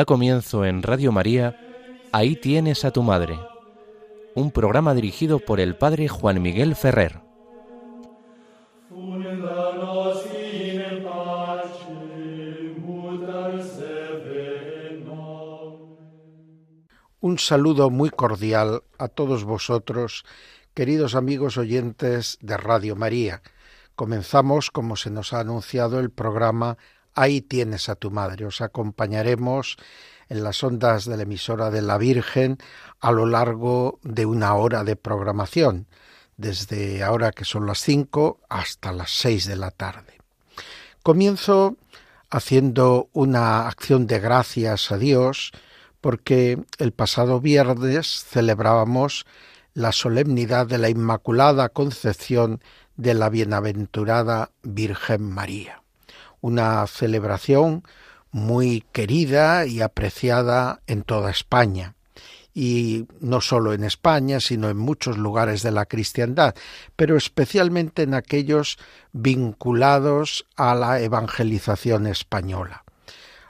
[0.00, 1.60] Da comienzo en Radio María,
[2.10, 3.38] Ahí tienes a tu madre,
[4.34, 7.20] un programa dirigido por el Padre Juan Miguel Ferrer.
[17.20, 20.24] Un saludo muy cordial a todos vosotros,
[20.72, 23.42] queridos amigos oyentes de Radio María.
[23.96, 26.78] Comenzamos, como se nos ha anunciado, el programa
[27.20, 28.46] Ahí tienes a tu madre.
[28.46, 29.76] Os acompañaremos
[30.30, 32.56] en las ondas de la emisora de la Virgen
[32.98, 35.86] a lo largo de una hora de programación,
[36.38, 40.16] desde ahora que son las cinco hasta las seis de la tarde.
[41.02, 41.76] Comienzo
[42.30, 45.52] haciendo una acción de gracias a Dios
[46.00, 49.26] porque el pasado viernes celebrábamos
[49.74, 52.62] la solemnidad de la Inmaculada Concepción
[52.96, 55.79] de la Bienaventurada Virgen María
[56.40, 57.84] una celebración
[58.30, 61.94] muy querida y apreciada en toda España
[62.54, 66.54] y no solo en España, sino en muchos lugares de la cristiandad,
[66.96, 68.78] pero especialmente en aquellos
[69.12, 72.84] vinculados a la evangelización española.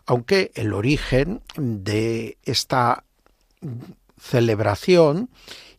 [0.07, 3.05] Aunque el origen de esta
[4.21, 5.31] celebración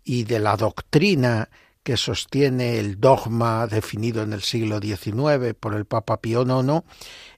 [0.03, 1.49] y de la doctrina
[1.83, 6.83] que sostiene el dogma definido en el siglo XIX por el Papa Pío IX,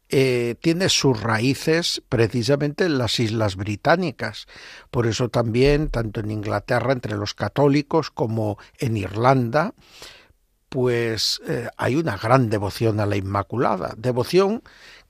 [0.09, 4.45] eh, tiene sus raíces precisamente en las Islas Británicas.
[4.91, 9.73] Por eso también, tanto en Inglaterra entre los católicos como en Irlanda,
[10.69, 14.61] pues eh, hay una gran devoción a la Inmaculada, devoción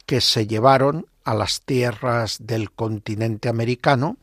[0.05, 4.17] que se llevaron a las tierras del continente americano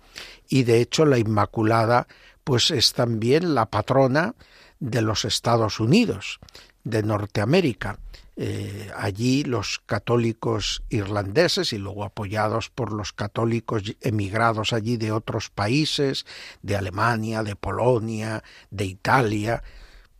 [0.48, 2.06] y de hecho la Inmaculada
[2.44, 4.34] pues es también la patrona
[4.80, 6.40] de los Estados Unidos,
[6.84, 7.98] de Norteamérica.
[8.36, 15.50] Eh, allí los católicos irlandeses y luego apoyados por los católicos emigrados allí de otros
[15.50, 16.24] países,
[16.62, 19.62] de Alemania, de Polonia, de Italia,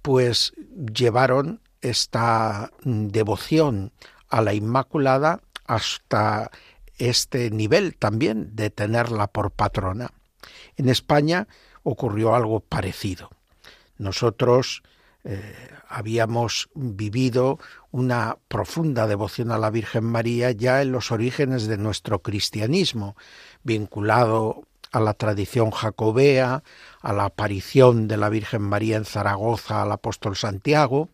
[0.03, 0.53] pues
[0.95, 3.93] llevaron esta devoción
[4.29, 6.51] a la Inmaculada hasta
[6.99, 10.13] este nivel también de tenerla por patrona.
[10.77, 11.49] En España
[11.83, 13.31] ocurrió algo parecido.
[14.01, 14.83] Nosotros
[15.25, 17.59] eh, habíamos vivido
[17.91, 23.15] una profunda devoción a la Virgen María ya en los orígenes de nuestro cristianismo,
[23.63, 26.63] vinculado a la tradición jacobea,
[27.03, 31.11] a la aparición de la Virgen María en Zaragoza al apóstol Santiago,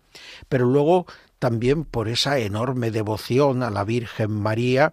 [0.49, 1.07] pero luego
[1.41, 4.93] también por esa enorme devoción a la Virgen María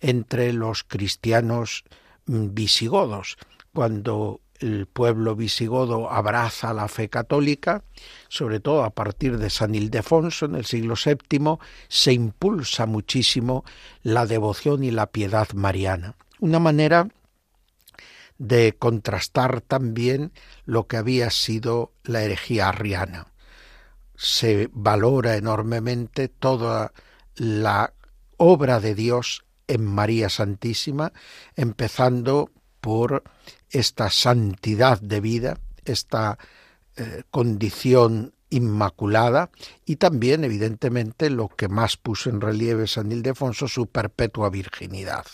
[0.00, 1.84] entre los cristianos
[2.24, 3.36] mm, visigodos,
[3.74, 7.84] cuando el pueblo visigodo abraza la fe católica,
[8.28, 13.64] sobre todo a partir de San Ildefonso en el siglo VII, se impulsa muchísimo
[14.02, 16.16] la devoción y la piedad mariana.
[16.38, 17.08] Una manera
[18.38, 20.32] de contrastar también
[20.64, 23.28] lo que había sido la herejía arriana.
[24.16, 26.92] Se valora enormemente toda
[27.36, 27.94] la
[28.36, 31.12] obra de Dios en María Santísima,
[31.56, 32.50] empezando
[32.80, 33.24] por
[33.74, 36.38] esta santidad de vida, esta
[36.96, 39.50] eh, condición inmaculada
[39.84, 45.26] y también, evidentemente, lo que más puso en relieve San Ildefonso, su perpetua virginidad.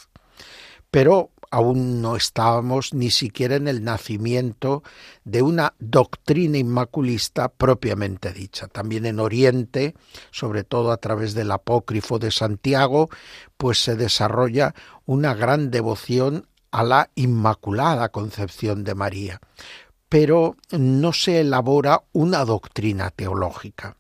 [0.91, 4.83] Pero aún no estábamos ni siquiera en el nacimiento
[5.25, 8.69] de una doctrina inmaculista propiamente dicha.
[8.69, 9.95] También en Oriente,
[10.31, 13.11] sobre todo a través del apócrifo de Santiago,
[13.57, 14.75] pues se desarrolla
[15.05, 19.41] una gran devoción a la Inmaculada Concepción de María,
[20.09, 23.97] pero no se elabora una doctrina teológica.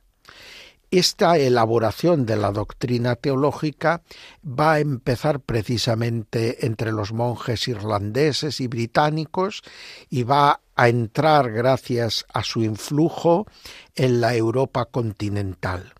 [0.92, 4.02] Esta elaboración de la doctrina teológica
[4.44, 9.62] va a empezar precisamente entre los monjes irlandeses y británicos
[10.08, 13.46] y va a entrar gracias a su influjo
[13.94, 15.94] en la Europa continental.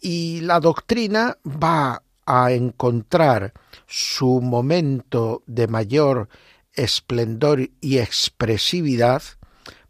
[0.00, 3.52] Y la doctrina va a encontrar
[3.86, 6.28] su momento de mayor
[6.72, 9.22] esplendor y expresividad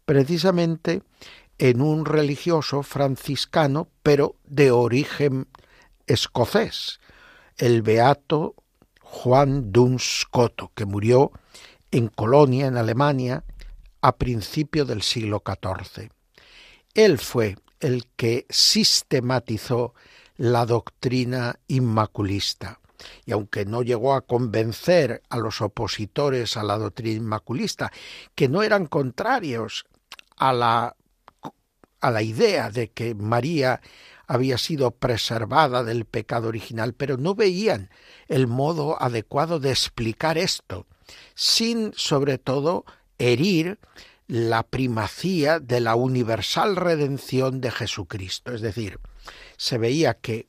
[0.05, 1.01] precisamente
[1.57, 5.47] en un religioso franciscano, pero de origen
[6.05, 6.99] escocés,
[7.57, 8.55] el beato
[9.01, 11.31] Juan Duns Scoto, que murió
[11.91, 13.43] en Colonia, en Alemania,
[14.01, 16.09] a principio del siglo XIV.
[16.93, 19.93] Él fue el que sistematizó
[20.35, 22.79] la doctrina inmaculista.
[23.25, 27.91] Y aunque no llegó a convencer a los opositores a la doctrina inmaculista,
[28.35, 29.85] que no eran contrarios
[30.37, 30.95] a la,
[32.01, 33.81] a la idea de que María
[34.27, 37.89] había sido preservada del pecado original, pero no veían
[38.27, 40.85] el modo adecuado de explicar esto,
[41.33, 42.85] sin sobre todo
[43.17, 43.79] herir
[44.27, 48.51] la primacía de la universal redención de Jesucristo.
[48.53, 48.99] Es decir,
[49.55, 50.47] se veía que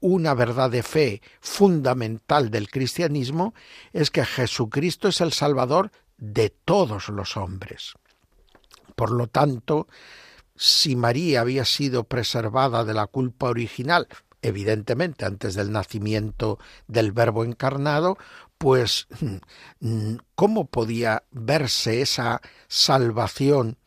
[0.00, 3.54] una verdad de fe fundamental del cristianismo
[3.92, 7.94] es que Jesucristo es el Salvador de todos los hombres.
[8.94, 9.86] Por lo tanto,
[10.56, 14.08] si María había sido preservada de la culpa original,
[14.42, 18.18] evidentemente antes del nacimiento del Verbo encarnado,
[18.58, 19.06] pues
[20.34, 23.78] ¿cómo podía verse esa salvación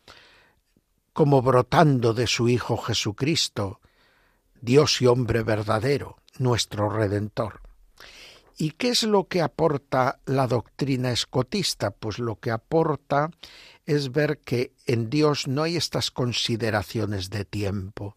[1.12, 3.81] como brotando de su Hijo Jesucristo,
[4.62, 7.60] Dios y hombre verdadero, nuestro Redentor?
[8.56, 11.90] ¿Y qué es lo que aporta la doctrina escotista?
[11.90, 13.30] Pues lo que aporta
[13.86, 18.16] es ver que en Dios no hay estas consideraciones de tiempo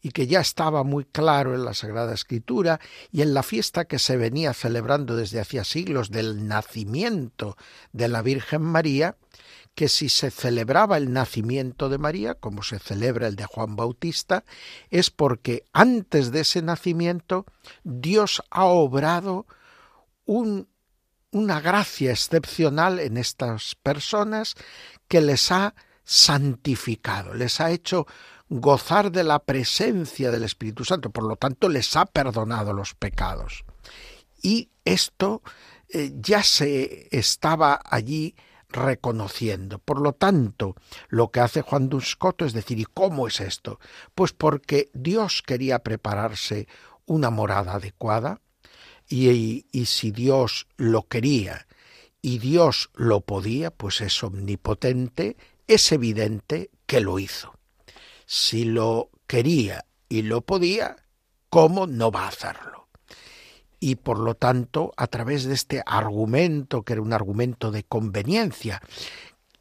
[0.00, 2.80] y que ya estaba muy claro en la Sagrada Escritura
[3.12, 7.58] y en la fiesta que se venía celebrando desde hacía siglos del nacimiento
[7.92, 9.16] de la Virgen María,
[9.74, 14.44] que si se celebraba el nacimiento de María, como se celebra el de Juan Bautista,
[14.90, 17.44] es porque antes de ese nacimiento
[17.82, 19.46] Dios ha obrado
[20.24, 20.68] un,
[21.32, 24.54] una gracia excepcional en estas personas
[25.08, 25.74] que les ha
[26.04, 28.06] santificado, les ha hecho
[28.48, 33.64] gozar de la presencia del Espíritu Santo, por lo tanto les ha perdonado los pecados.
[34.42, 35.42] Y esto
[35.88, 38.36] eh, ya se estaba allí
[38.74, 39.78] reconociendo.
[39.78, 40.74] Por lo tanto,
[41.08, 43.80] lo que hace Juan Duscoto es decir, ¿y cómo es esto?
[44.14, 46.68] Pues porque Dios quería prepararse
[47.06, 48.40] una morada adecuada
[49.08, 51.66] y, y si Dios lo quería
[52.20, 55.36] y Dios lo podía, pues es omnipotente,
[55.66, 57.54] es evidente que lo hizo.
[58.26, 60.96] Si lo quería y lo podía,
[61.50, 62.83] ¿cómo no va a hacerlo?
[63.86, 68.80] Y por lo tanto, a través de este argumento, que era un argumento de conveniencia,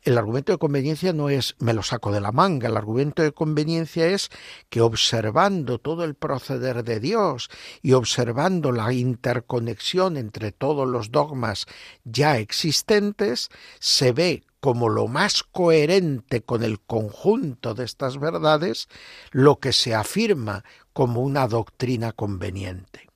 [0.01, 3.33] el argumento de conveniencia no es me lo saco de la manga, el argumento de
[3.33, 4.29] conveniencia es
[4.69, 7.49] que observando todo el proceder de Dios
[7.81, 11.65] y observando la interconexión entre todos los dogmas
[12.05, 13.49] ya existentes,
[13.79, 18.87] se ve como lo más coherente con el conjunto de estas verdades
[19.31, 23.12] lo que se afirma como una doctrina conveniente.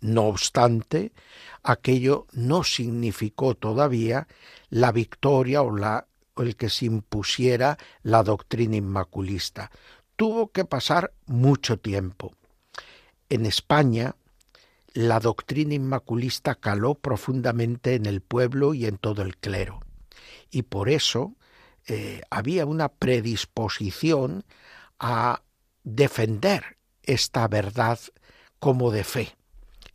[0.00, 1.12] No obstante,
[1.62, 4.28] aquello no significó todavía
[4.70, 6.06] la victoria o la
[6.36, 9.72] el que se impusiera la doctrina inmaculista.
[10.14, 12.32] Tuvo que pasar mucho tiempo.
[13.28, 14.14] En España,
[14.92, 19.80] la doctrina inmaculista caló profundamente en el pueblo y en todo el clero.
[20.50, 21.34] Y por eso
[21.86, 24.44] eh, había una predisposición
[25.00, 25.42] a
[25.82, 27.98] defender esta verdad
[28.60, 29.37] como de fe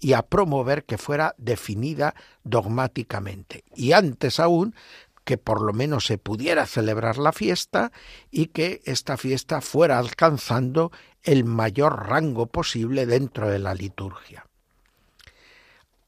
[0.04, 2.14] y a promover que fuera definida
[2.44, 3.64] dogmáticamente.
[3.74, 4.76] Y antes aún
[5.24, 7.94] que por lo menos se pudiera celebrar la fiesta
[8.30, 10.92] y que esta fiesta fuera alcanzando
[11.24, 14.46] el mayor rango posible dentro de la liturgia.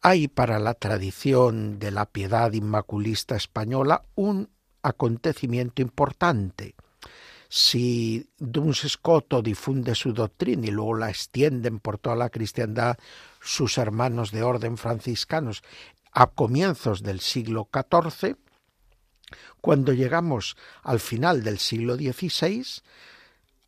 [0.02, 4.50] Hay para la tradición de la piedad inmaculista española un
[4.84, 6.76] acontecimiento importante.
[7.48, 12.98] Si Duns Scoto difunde su doctrina y luego la extienden por toda la cristiandad
[13.46, 15.64] sus hermanos de orden franciscanos
[16.12, 18.38] a comienzos del siglo XIV,
[19.62, 22.66] cuando llegamos al final del siglo XVI,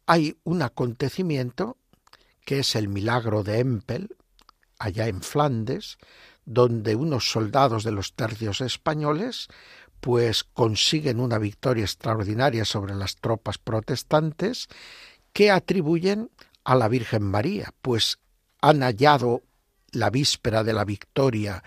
[0.05, 1.77] hay un acontecimiento
[2.43, 4.15] que es el milagro de Empel,
[4.79, 5.97] allá en Flandes,
[6.45, 9.47] donde unos soldados de los tercios españoles
[9.99, 14.67] pues consiguen una victoria extraordinaria sobre las tropas protestantes
[15.33, 16.31] que atribuyen
[16.63, 18.19] a la Virgen María, pues
[18.61, 19.43] han hallado
[19.97, 21.63] la víspera de la victoria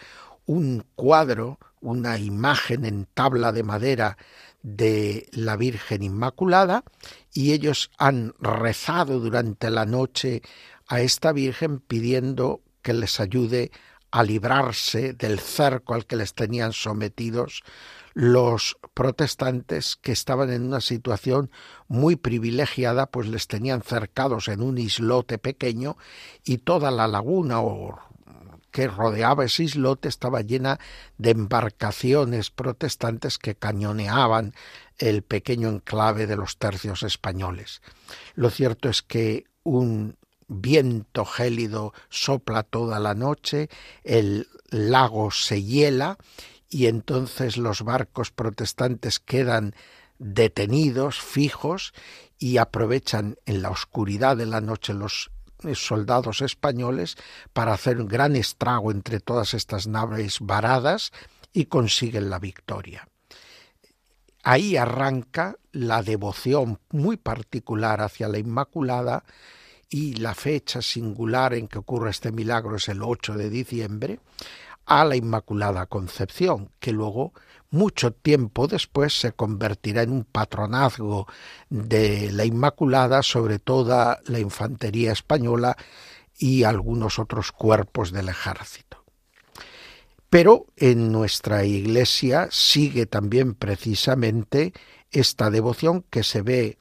[0.47, 4.17] un cuadro una imagen en tabla de madera
[4.63, 6.85] de la Virgen Inmaculada
[7.33, 10.43] y ellos han rezado durante la noche
[10.87, 13.71] a esta Virgen pidiendo que les ayude
[14.11, 17.63] a librarse del cerco al que les tenían sometidos
[18.13, 21.51] los protestantes que estaban en una situación
[21.87, 25.97] muy privilegiada, pues les tenían cercados en un islote pequeño
[26.45, 28.10] y toda la laguna o
[28.71, 30.79] que rodeaba ese islote estaba llena
[31.19, 34.55] de embarcaciones protestantes que cañoneaban
[34.99, 37.83] el pequeño enclave de los tercios españoles.
[38.35, 40.17] Lo cierto es que un
[40.49, 43.69] viento gélido sopla toda la noche,
[44.05, 46.19] el lago se hiela
[46.69, 49.75] y entonces los barcos protestantes quedan
[50.19, 51.93] detenidos, fijos,
[52.41, 55.31] y aprovechan en la oscuridad de la noche los
[55.75, 57.17] soldados españoles
[57.53, 61.13] para hacer un gran estrago entre todas estas naves varadas
[61.53, 63.09] y consiguen la victoria.
[64.43, 69.25] Ahí arranca la devoción muy particular hacia la Inmaculada
[69.91, 74.21] y la fecha singular en que ocurre este milagro es el 8 de diciembre,
[74.87, 77.33] a la Inmaculada Concepción, que luego,
[77.71, 81.27] mucho tiempo después, se convertirá en un patronazgo
[81.69, 85.77] de la Inmaculada sobre toda la infantería española
[86.39, 89.05] y algunos otros cuerpos del ejército.
[90.31, 94.73] Pero en nuestra iglesia sigue también precisamente
[95.11, 96.79] esta devoción que se ve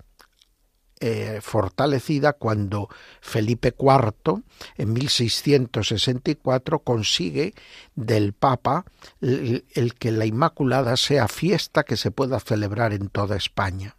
[0.99, 2.89] eh, fortalecida cuando
[3.21, 4.41] Felipe IV
[4.75, 7.53] en 1664 consigue
[7.95, 8.85] del Papa
[9.21, 13.95] el, el que la Inmaculada sea fiesta que se pueda celebrar en toda España.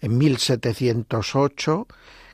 [0.00, 1.86] En 1708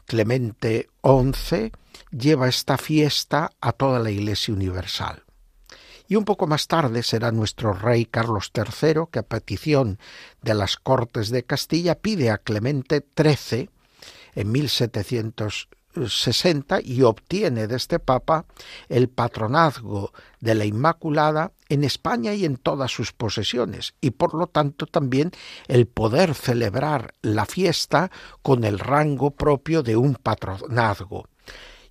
[0.07, 1.73] Clemente XI
[2.11, 5.24] lleva esta fiesta a toda la Iglesia Universal
[6.09, 9.99] y un poco más tarde será nuestro rey Carlos III que a petición
[10.43, 13.71] de las Cortes de Castilla pide a Clemente XIII
[14.35, 18.47] en 1760 y obtiene de este Papa
[18.89, 24.47] el patronazgo de la Inmaculada en España y en todas sus posesiones, y por lo
[24.47, 25.33] tanto también
[25.69, 28.11] el poder celebrar la fiesta
[28.43, 31.27] con el rango propio de un patronazgo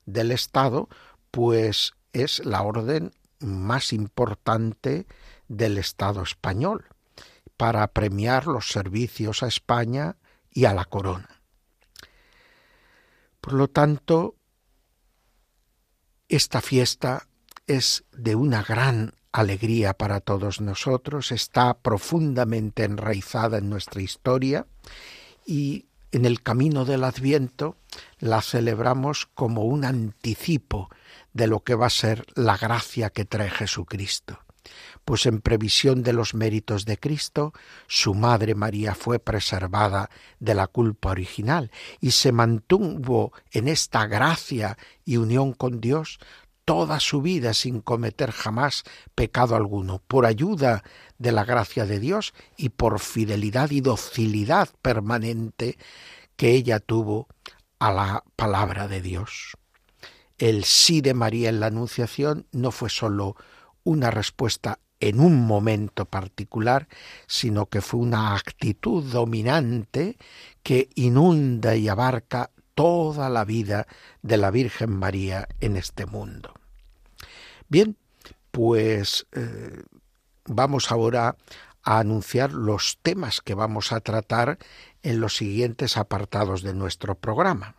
[0.06, 0.90] del Estado,
[1.30, 5.06] pues es la orden más importante
[5.48, 6.86] del Estado español
[7.58, 10.16] para premiar los servicios a España
[10.52, 11.42] y a la corona.
[13.40, 14.36] Por lo tanto,
[16.30, 17.28] esta fiesta
[17.68, 24.68] es de una gran alegría para todos nosotros, está profundamente enraizada en nuestra historia
[25.46, 27.78] y en el camino del Adviento
[28.20, 30.90] la celebramos como un anticipo
[31.34, 34.40] de lo que va a ser la gracia que trae Jesucristo
[35.06, 37.54] pues en previsión de los méritos de Cristo,
[37.88, 44.78] su madre María fue preservada de la culpa original y se mantuvo en esta gracia
[45.06, 46.20] y unión con Dios
[46.66, 48.84] toda su vida sin cometer jamás
[49.16, 50.84] pecado alguno, por ayuda
[51.18, 55.78] de la gracia de Dios y por fidelidad y docilidad permanente
[56.36, 57.28] que ella tuvo
[57.80, 59.58] a la palabra de Dios.
[60.38, 63.36] El sí de María en la Anunciación no fue sólo
[63.84, 66.88] una respuesta en un momento particular,
[67.28, 70.18] sino que fue una actitud dominante
[70.64, 73.88] que inunda y abarca toda la vida
[74.22, 76.54] de la Virgen María en este mundo.
[77.68, 77.98] Bien,
[78.52, 79.82] pues eh,
[80.46, 81.36] vamos ahora
[81.84, 84.60] a anunciar los temas que vamos a tratar
[85.02, 87.76] en los siguientes apartados de nuestro programa.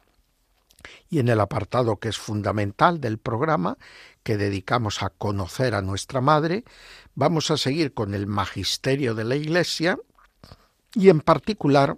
[1.08, 3.78] Y en el apartado que es fundamental del programa,
[4.22, 6.64] que dedicamos a conocer a nuestra Madre,
[7.14, 9.98] vamos a seguir con el magisterio de la Iglesia
[10.94, 11.96] y en particular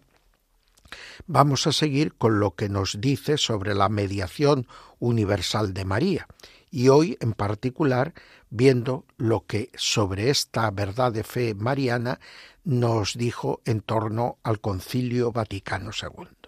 [1.27, 4.67] vamos a seguir con lo que nos dice sobre la mediación
[4.99, 6.29] universal de María
[6.71, 8.15] y hoy en particular
[8.51, 12.21] viendo lo que sobre esta verdad de fe mariana
[12.65, 16.44] nos dijo en torno al Concilio Vaticano II.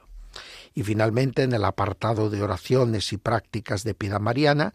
[0.76, 4.74] Y finalmente en el apartado de oraciones y prácticas de piedad mariana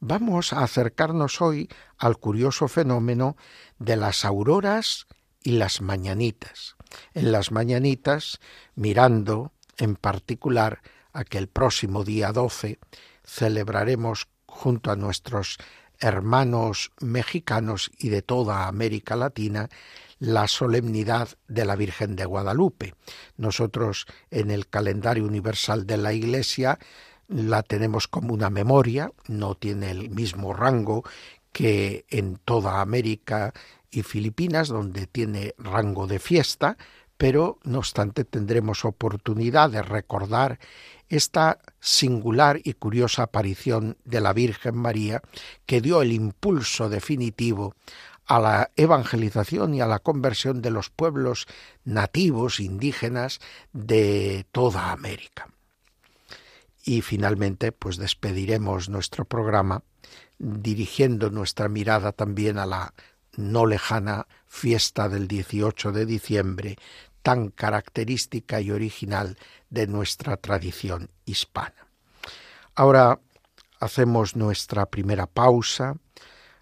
[0.00, 3.36] vamos a acercarnos hoy al curioso fenómeno
[3.78, 5.06] de las auroras
[5.40, 6.74] y las mañanitas.
[7.14, 8.40] En las mañanitas,
[8.74, 12.80] mirando en particular a que el próximo día 12
[13.24, 15.58] celebraremos junto a nuestros
[16.00, 19.68] hermanos mexicanos y de toda América Latina
[20.18, 22.94] la solemnidad de la Virgen de Guadalupe.
[23.36, 26.78] Nosotros en el calendario universal de la Iglesia
[27.28, 31.04] la tenemos como una memoria, no tiene el mismo rango
[31.52, 33.52] que en toda América
[33.90, 36.76] y Filipinas, donde tiene rango de fiesta,
[37.16, 40.58] pero no obstante tendremos oportunidad de recordar
[41.08, 45.22] esta singular y curiosa aparición de la Virgen María
[45.64, 47.74] que dio el impulso definitivo
[48.26, 51.46] a la evangelización y a la conversión de los pueblos
[51.84, 53.40] nativos indígenas
[53.72, 55.48] de toda América.
[56.84, 59.82] Y finalmente, pues despediremos nuestro programa
[60.38, 62.94] dirigiendo nuestra mirada también a la
[63.36, 66.76] no lejana fiesta del 18 de diciembre,
[67.22, 69.36] tan característica y original
[69.68, 71.86] de nuestra tradición hispana.
[72.74, 73.20] Ahora
[73.80, 75.96] hacemos nuestra primera pausa,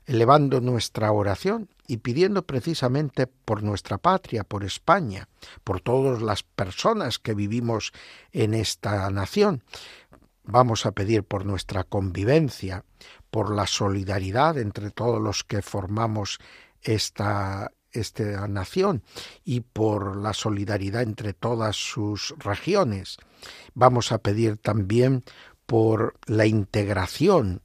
[0.06, 5.28] elevando nuestra oración y pidiendo precisamente por nuestra patria, por España,
[5.62, 7.92] por todas las personas que vivimos
[8.32, 9.62] en esta nación.
[10.44, 12.84] Vamos a pedir por nuestra convivencia,
[13.30, 16.38] por la solidaridad entre todos los que formamos
[16.82, 19.02] esta, esta nación
[19.42, 23.16] y por la solidaridad entre todas sus regiones.
[23.74, 25.24] Vamos a pedir también
[25.66, 27.62] por la integración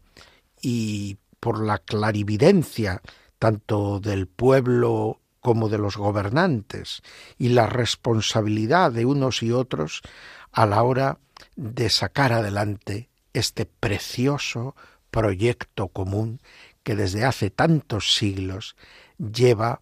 [0.61, 3.01] y por la clarividencia
[3.37, 7.01] tanto del pueblo como de los gobernantes
[7.37, 10.01] y la responsabilidad de unos y otros
[10.51, 11.19] a la hora
[11.55, 14.75] de sacar adelante este precioso
[15.11, 16.41] proyecto común
[16.83, 18.75] que desde hace tantos siglos
[19.17, 19.79] lleva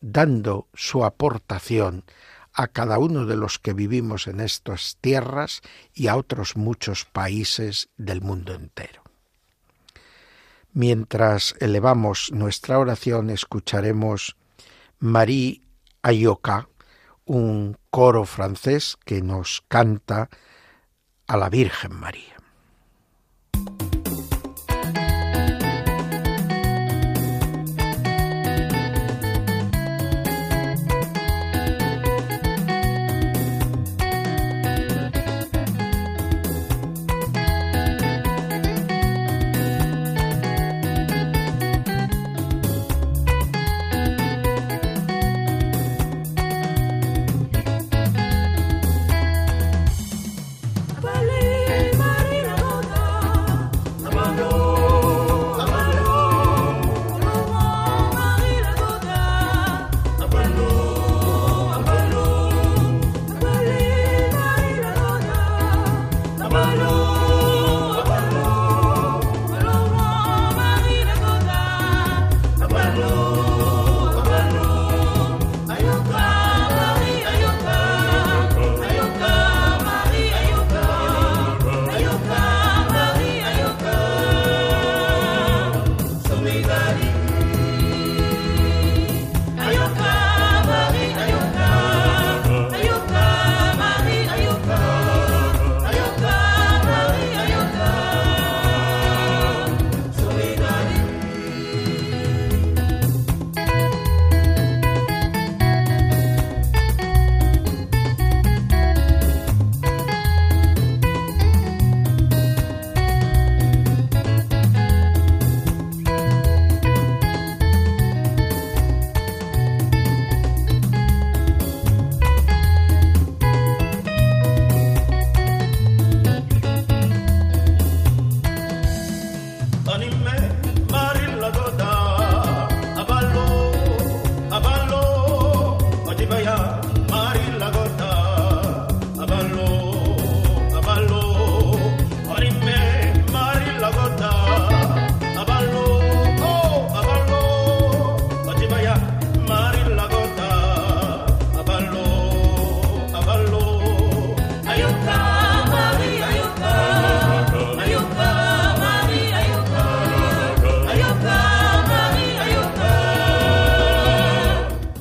[0.00, 2.04] dando su aportación
[2.52, 5.60] a cada uno de los que vivimos en estas tierras
[5.92, 9.03] y a otros muchos países del mundo entero.
[10.74, 14.36] Mientras elevamos nuestra oración, escucharemos
[14.98, 15.62] Marie
[16.02, 16.68] Ayoka,
[17.24, 20.28] un coro francés que nos canta
[21.28, 22.33] a la Virgen María.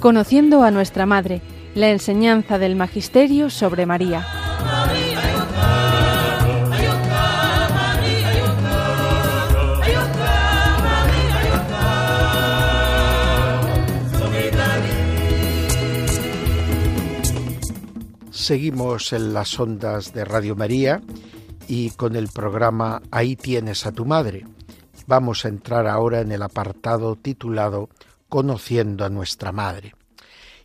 [0.04, 1.42] Conociendo a nuestra Madre,
[1.76, 4.28] la enseñanza del Magisterio sobre María.
[18.30, 21.02] Seguimos en las ondas de Radio María
[21.70, 24.46] y con el programa Ahí tienes a tu madre.
[25.08, 27.88] Vamos a entrar ahora en el apartado titulado
[28.34, 29.94] conociendo a nuestra Madre.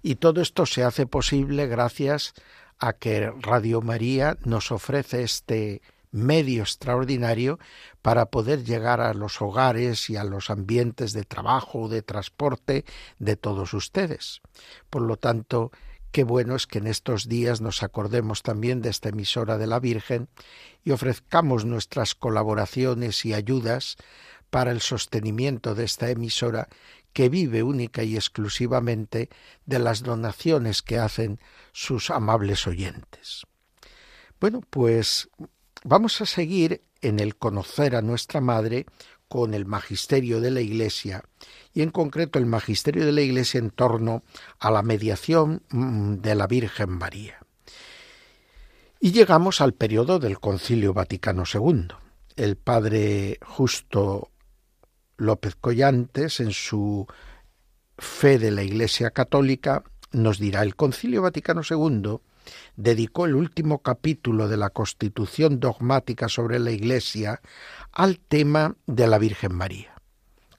[0.01, 2.33] Y todo esto se hace posible gracias
[2.79, 7.59] a que Radio María nos ofrece este medio extraordinario
[8.01, 12.87] para poder llegar a los hogares y a los ambientes de trabajo, de transporte
[13.19, 14.41] de todos ustedes.
[14.89, 15.71] Por lo tanto,
[16.11, 19.79] qué bueno es que en estos días nos acordemos también de esta emisora de la
[19.79, 20.31] Virgen
[20.85, 23.99] y ofrezcamos nuestras colaboraciones y ayudas
[24.49, 26.69] para el sostenimiento de esta emisora
[27.13, 29.29] que vive única y exclusivamente
[29.67, 31.41] de las donaciones que hacen
[31.73, 33.47] sus amables oyentes.
[34.41, 35.29] Bueno, pues
[35.85, 38.87] vamos a seguir en el conocer a nuestra Madre
[39.29, 41.23] con el magisterio de la Iglesia
[41.75, 44.23] y en concreto el magisterio de la Iglesia en torno
[44.59, 47.39] a la mediación mm, de la Virgen María.
[49.01, 51.89] Y llegamos al periodo del Concilio Vaticano II.
[52.35, 54.31] El padre Justo
[55.19, 57.07] López Collantes, en su
[57.99, 62.21] Fe de la Iglesia Católica, nos dirá el Concilio Vaticano II
[62.77, 67.41] dedicó el último capítulo de la Constitución dogmática sobre la Iglesia
[67.93, 69.95] al tema de la Virgen María.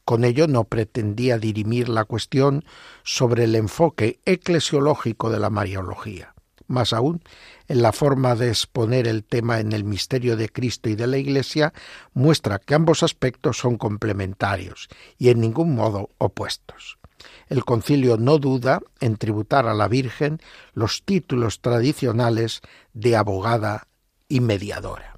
[0.06, 2.66] Con ello no pretendía dirimir la cuestión
[3.04, 6.34] sobre el enfoque eclesiológico de la Mariología.
[6.70, 7.24] Más aún,
[7.68, 11.18] en la forma de exponer el tema en el misterio de Cristo y de la
[11.18, 11.74] Iglesia,
[12.14, 17.00] muestra que ambos aspectos son complementarios y en ningún modo opuestos.
[17.48, 20.40] El concilio no duda en tributar a la Virgen
[20.74, 22.62] los títulos tradicionales
[22.94, 23.88] de abogada
[24.28, 25.18] y mediadora.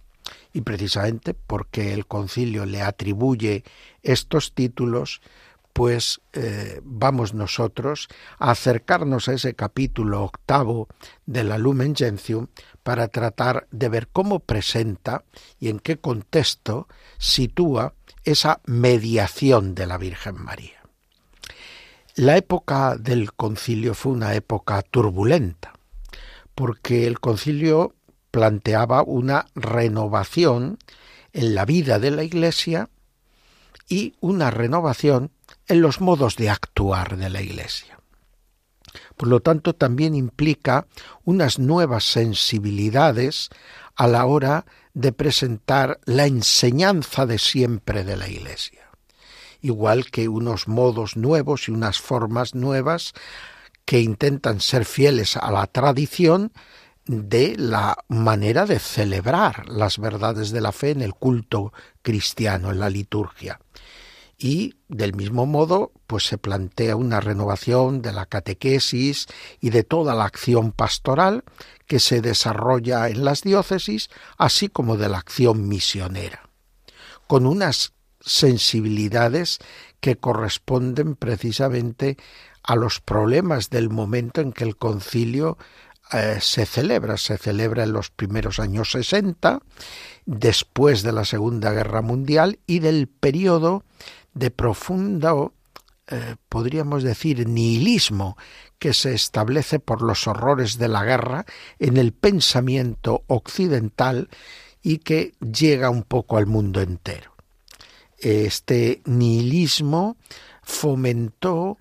[0.54, 3.66] Y precisamente porque el concilio le atribuye
[4.04, 5.22] estos títulos,
[5.74, 8.08] pues eh, vamos nosotros
[8.40, 10.88] a acercarnos a ese capítulo octavo
[11.26, 12.48] de la Lumen Gentium
[12.84, 15.24] para tratar de ver cómo presenta
[15.60, 20.82] y en qué contexto sitúa esa mediación de la Virgen María.
[22.16, 25.74] La época del concilio fue una época turbulenta,
[26.56, 27.96] porque el concilio
[28.32, 30.78] planteaba una renovación
[31.34, 32.90] en la vida de la Iglesia
[33.88, 35.32] y una renovación
[35.72, 38.00] en los modos de actuar de la Iglesia.
[39.16, 40.88] Por lo tanto, también implica
[41.24, 43.50] unas nuevas sensibilidades
[43.96, 48.82] a la hora de presentar la enseñanza de siempre de la Iglesia
[49.62, 53.14] igual que unos modos nuevos y unas formas nuevas
[53.86, 56.52] que intentan ser fieles a la tradición
[57.06, 62.80] de la manera de celebrar las verdades de la fe en el culto cristiano, en
[62.80, 63.60] la liturgia.
[64.44, 69.28] Y del mismo modo, pues se plantea una renovación de la catequesis
[69.60, 71.44] y de toda la acción pastoral
[71.86, 76.50] que se desarrolla en las diócesis, así como de la acción misionera,
[77.28, 79.60] con unas sensibilidades
[80.00, 82.18] que corresponden precisamente
[82.64, 85.60] a los problemas del momento en que el concilio
[86.12, 87.18] eh, se celebra.
[87.18, 89.62] Se celebra en los primeros años 60,
[90.26, 93.86] después de la Segunda Guerra Mundial y del periodo
[94.34, 95.54] de profundo,
[96.08, 98.38] eh, podríamos decir, nihilismo
[98.80, 101.46] que se establece por los horrores de la guerra
[101.80, 104.30] en el pensamiento occidental
[104.82, 107.36] y que llega un poco al mundo entero.
[108.18, 110.18] Este nihilismo
[110.64, 111.78] fomentó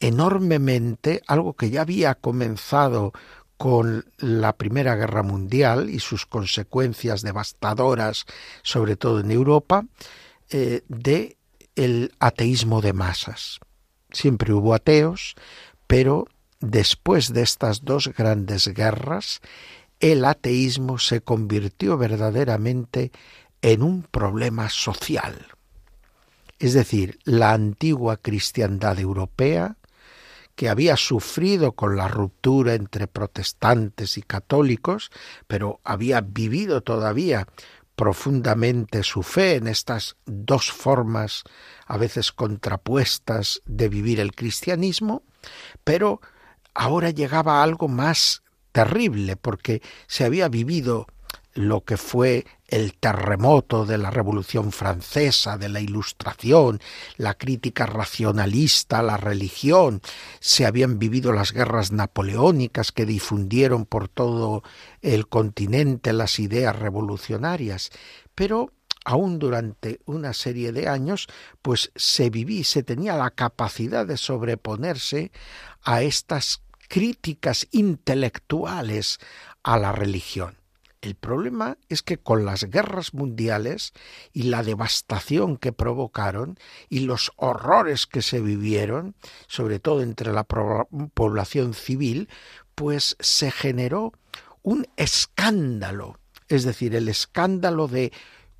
[0.00, 3.12] enormemente algo que ya había comenzado
[3.56, 8.24] con la Primera Guerra Mundial y sus consecuencias devastadoras,
[8.62, 9.84] sobre todo en Europa,
[10.48, 11.36] eh, de
[11.80, 13.58] el ateísmo de masas.
[14.12, 15.34] Siempre hubo ateos,
[15.86, 16.26] pero
[16.60, 19.40] después de estas dos grandes guerras,
[19.98, 23.12] el ateísmo se convirtió verdaderamente
[23.62, 25.46] en un problema social.
[26.58, 29.78] Es decir, la antigua cristiandad europea,
[30.56, 35.10] que había sufrido con la ruptura entre protestantes y católicos,
[35.46, 37.46] pero había vivido todavía
[38.00, 41.44] profundamente su fe en estas dos formas
[41.84, 45.22] a veces contrapuestas de vivir el cristianismo,
[45.84, 46.22] pero
[46.72, 51.08] ahora llegaba algo más terrible porque se había vivido
[51.52, 56.80] lo que fue el terremoto de la Revolución Francesa, de la Ilustración,
[57.16, 60.00] la crítica racionalista, la religión,
[60.38, 64.62] se habían vivido las guerras napoleónicas que difundieron por todo
[65.02, 67.90] el continente las ideas revolucionarias,
[68.34, 68.72] pero
[69.04, 71.26] aún durante una serie de años,
[71.62, 75.32] pues se vivía, se tenía la capacidad de sobreponerse
[75.82, 79.18] a estas críticas intelectuales
[79.62, 80.59] a la religión.
[81.00, 83.92] El problema es que con las guerras mundiales
[84.34, 86.58] y la devastación que provocaron
[86.90, 89.14] y los horrores que se vivieron,
[89.46, 92.28] sobre todo entre la población civil,
[92.74, 94.12] pues se generó
[94.62, 98.12] un escándalo, es decir, el escándalo de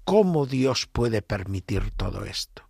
[0.04, 2.64] cómo Dios puede permitir todo esto.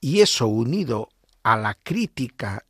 [0.00, 1.10] Y eso unido
[1.44, 2.64] a la crítica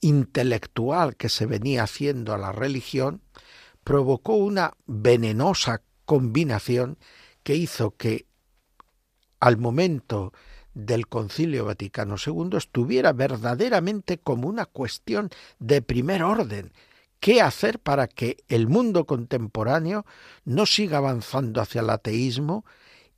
[0.00, 3.22] intelectual que se venía haciendo a la religión,
[3.84, 6.98] provocó una venenosa combinación
[7.42, 8.26] que hizo que
[9.40, 10.32] al momento
[10.74, 16.72] del Concilio Vaticano II estuviera verdaderamente como una cuestión de primer orden.
[17.20, 20.04] ¿Qué hacer para que el mundo contemporáneo
[20.44, 22.64] no siga avanzando hacia el ateísmo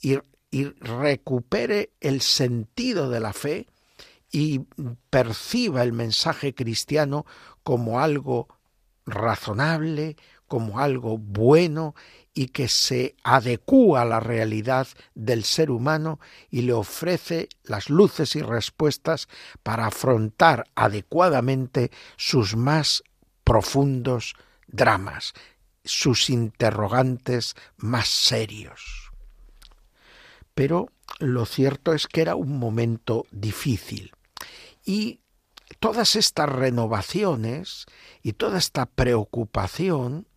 [0.01, 0.19] y,
[0.51, 3.67] y recupere el sentido de la fe
[4.31, 4.61] y
[5.11, 7.25] perciba el mensaje cristiano
[7.63, 8.49] como algo
[9.07, 10.17] razonable,
[10.55, 11.97] como algo bueno
[12.33, 14.87] y que se adecúa a la realidad
[15.17, 19.27] del ser humano y le ofrece las luces y respuestas
[19.65, 23.03] para afrontar adecuadamente sus más
[23.43, 24.37] profundos
[24.69, 25.33] dramas,
[25.83, 29.11] sus interrogantes más serios.
[30.55, 30.87] Pero
[31.19, 34.13] lo cierto es que era un momento difícil
[34.85, 35.19] y
[35.81, 37.87] todas estas renovaciones
[38.23, 40.29] y toda esta preocupación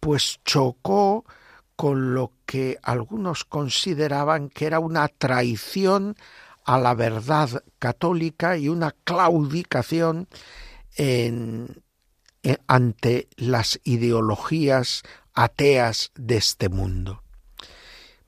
[0.00, 1.24] pues chocó
[1.76, 6.16] con lo que algunos consideraban que era una traición
[6.64, 10.28] a la verdad católica y una claudicación
[12.66, 17.22] ante las ideologías ateas de este mundo.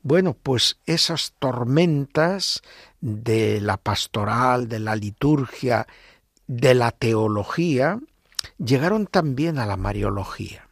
[0.02, 2.62] Bueno, pues esas tormentas
[3.00, 5.86] de la pastoral, de la liturgia,
[6.46, 8.00] de la teología,
[8.58, 10.68] llegaron también a la mariología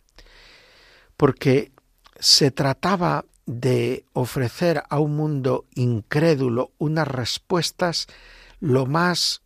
[1.21, 1.71] porque
[2.19, 8.07] se trataba de ofrecer a un mundo incrédulo unas respuestas
[8.59, 9.43] lo más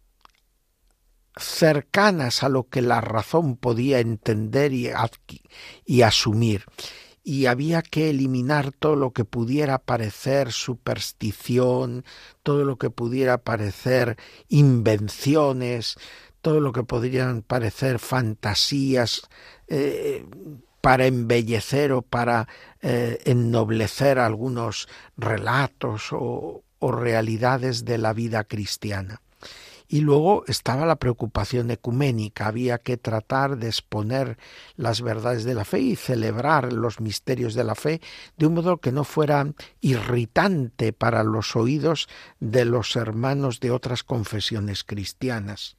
[1.34, 6.64] cercanas a lo que la razón podía entender y, asumir.
[7.24, 12.04] Y había que eliminar todo lo que pudiera parecer superstición,
[12.44, 14.16] todo lo que pudiera parecer
[14.48, 15.96] invenciones,
[16.40, 19.22] todo lo que podrían parecer fantasías
[19.66, 20.24] eh,
[20.84, 22.46] para embellecer o para
[22.82, 29.22] eh, ennoblecer algunos relatos o, o realidades de la vida cristiana.
[29.88, 34.36] Y luego estaba la preocupación ecuménica, había que tratar de exponer
[34.76, 38.02] las verdades de la fe y celebrar los misterios de la fe
[38.36, 39.46] de un modo que no fuera
[39.80, 42.08] irritante para los oídos
[42.40, 45.78] de los hermanos de otras confesiones cristianas.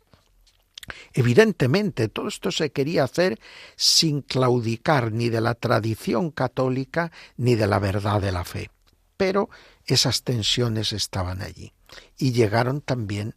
[1.13, 3.39] Evidentemente, todo esto se quería hacer
[3.76, 8.69] sin claudicar ni de la tradición católica ni de la verdad de la fe.
[9.17, 9.50] Pero
[9.86, 11.74] esas tensiones estaban allí
[12.17, 13.34] y llegaron también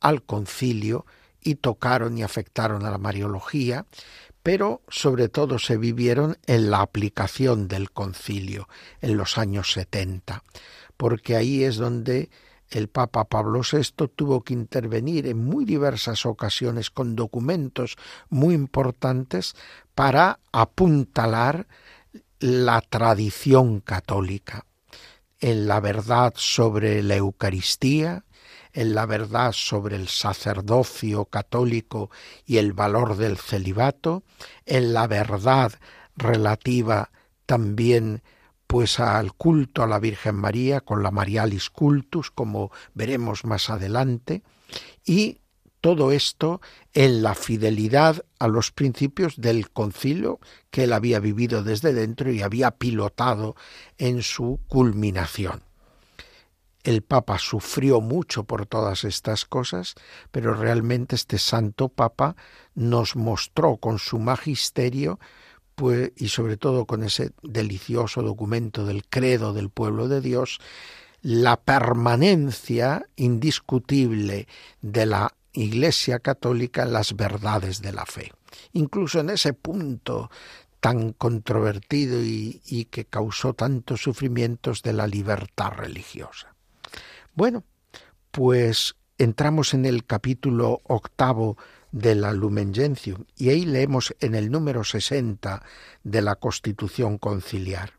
[0.00, 1.06] al concilio
[1.40, 3.86] y tocaron y afectaron a la Mariología,
[4.42, 8.68] pero sobre todo se vivieron en la aplicación del concilio
[9.00, 10.42] en los años setenta,
[10.96, 12.30] porque ahí es donde
[12.78, 17.96] el Papa Pablo VI tuvo que intervenir en muy diversas ocasiones con documentos
[18.28, 19.54] muy importantes
[19.94, 21.66] para apuntalar
[22.40, 24.66] la tradición católica.
[25.38, 28.24] En la verdad sobre la Eucaristía,
[28.72, 32.10] en la verdad sobre el sacerdocio católico
[32.46, 34.22] y el valor del celibato,
[34.66, 35.72] en la verdad
[36.16, 37.10] relativa
[37.46, 38.22] también
[38.72, 44.42] pues al culto a la Virgen María con la Marialis Cultus, como veremos más adelante,
[45.04, 45.40] y
[45.82, 46.62] todo esto
[46.94, 52.40] en la fidelidad a los principios del concilio que él había vivido desde dentro y
[52.40, 53.56] había pilotado
[53.98, 55.62] en su culminación.
[56.82, 59.96] El Papa sufrió mucho por todas estas cosas,
[60.30, 62.36] pero realmente este santo Papa
[62.74, 65.20] nos mostró con su magisterio
[66.16, 70.60] y sobre todo con ese delicioso documento del credo del pueblo de Dios,
[71.22, 74.46] la permanencia indiscutible
[74.80, 78.32] de la Iglesia Católica en las verdades de la fe.
[78.72, 80.30] Incluso en ese punto
[80.80, 86.54] tan controvertido y que causó tantos sufrimientos de la libertad religiosa.
[87.34, 87.62] Bueno,
[88.32, 91.56] pues entramos en el capítulo octavo
[91.92, 95.62] de la Lumen Gentium y ahí leemos en el número 60
[96.02, 97.92] de la Constitución Conciliar.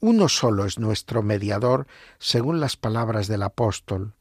[0.00, 1.86] Uno solo es nuestro mediador
[2.18, 4.14] según las palabras del apóstol,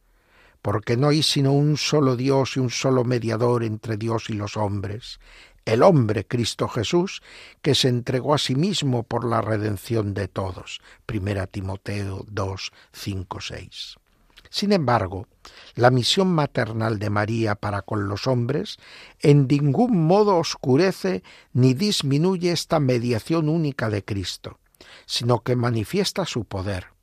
[0.61, 4.57] porque no hay sino un solo Dios y un solo mediador entre Dios y los
[4.57, 5.19] hombres,
[5.65, 7.21] el hombre Cristo Jesús,
[7.61, 10.81] que se entregó a sí mismo por la redención de todos.
[11.05, 13.95] Primera Timoteo 2, 5, 6.
[14.53, 15.25] Sin embargo,
[15.73, 18.77] la misión maternal de María para con los hombres
[19.19, 24.59] en ningún modo oscurece ni disminuye esta mediación única de Cristo,
[25.07, 26.93] sino que manifiesta su poder.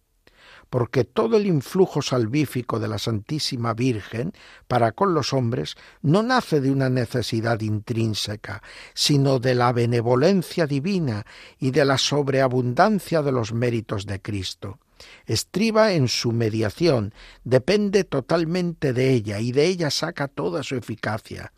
[0.70, 4.32] porque todo el influjo salvífico de la Santísima Virgen
[4.68, 8.62] para con los hombres no nace de una necesidad intrínseca,
[8.94, 11.26] sino de la benevolencia divina
[11.58, 14.78] y de la sobreabundancia de los méritos de Cristo.
[15.26, 21.52] Estriba en su mediación, depende totalmente de ella y de ella saca toda su eficacia.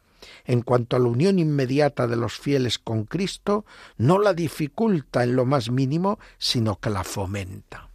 [0.45, 3.65] En cuanto a la unión inmediata de los fieles con Cristo,
[3.97, 7.89] no la dificulta en lo más mínimo, sino que la fomenta.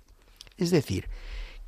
[0.58, 1.10] Es decir,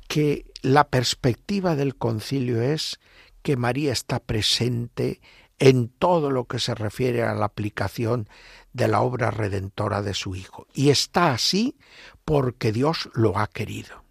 [0.08, 2.98] que la perspectiva del concilio es
[3.42, 5.20] que María está presente
[5.60, 8.28] en todo lo que se refiere a la aplicación
[8.72, 10.66] de la obra redentora de su Hijo.
[10.72, 11.76] Y está así
[12.24, 14.04] porque Dios lo ha querido.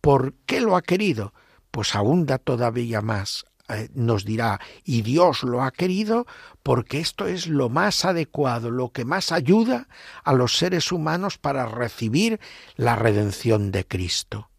[0.00, 1.32] ¿Por qué lo ha querido?
[1.70, 3.44] Pues abunda todavía más.
[3.68, 6.26] Eh, nos dirá, y Dios lo ha querido
[6.62, 9.88] porque esto es lo más adecuado, lo que más ayuda
[10.22, 12.38] a los seres humanos para recibir
[12.76, 14.50] la redención de Cristo.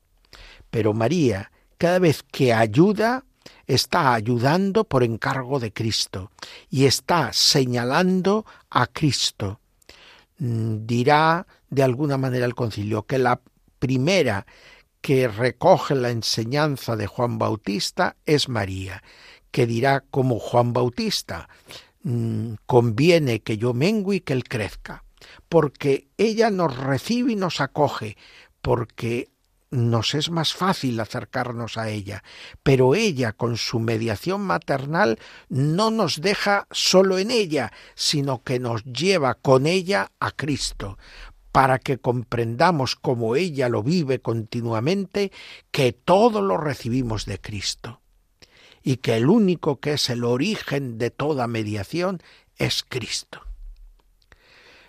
[0.69, 3.23] Pero María, cada vez que ayuda,
[3.67, 6.31] está ayudando por encargo de Cristo
[6.69, 9.59] y está señalando a Cristo.
[10.39, 13.41] Mm, dirá de alguna manera el concilio que la
[13.79, 14.45] primera
[15.01, 19.03] que recoge la enseñanza de Juan Bautista es María,
[19.51, 21.49] que dirá como Juan Bautista,
[22.03, 25.03] mm, conviene que yo mengue y que él crezca,
[25.49, 28.17] porque ella nos recibe y nos acoge,
[28.61, 29.29] porque
[29.69, 32.23] nos es más fácil acercarnos a ella,
[32.63, 38.83] pero ella con su mediación maternal no nos deja solo en ella, sino que nos
[38.85, 40.97] lleva con ella a Cristo,
[41.51, 45.31] para que comprendamos como ella lo vive continuamente,
[45.71, 48.01] que todo lo recibimos de Cristo
[48.83, 52.21] y que el único que es el origen de toda mediación
[52.57, 53.41] es Cristo.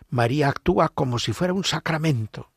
[0.08, 2.50] María actúa como si fuera un sacramento.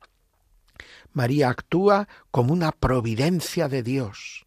[1.14, 4.46] María actúa como una providencia de Dios.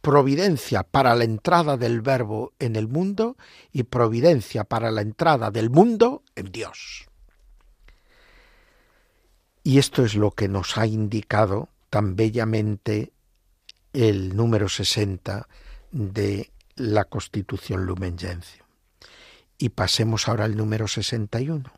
[0.00, 3.36] Providencia para la entrada del Verbo en el mundo
[3.72, 7.06] y providencia para la entrada del mundo en Dios.
[9.62, 13.12] Y esto es lo que nos ha indicado tan bellamente
[13.92, 15.48] el número 60
[15.90, 18.66] de la Constitución Lumen Gentium.
[19.58, 21.70] Y pasemos ahora al número 61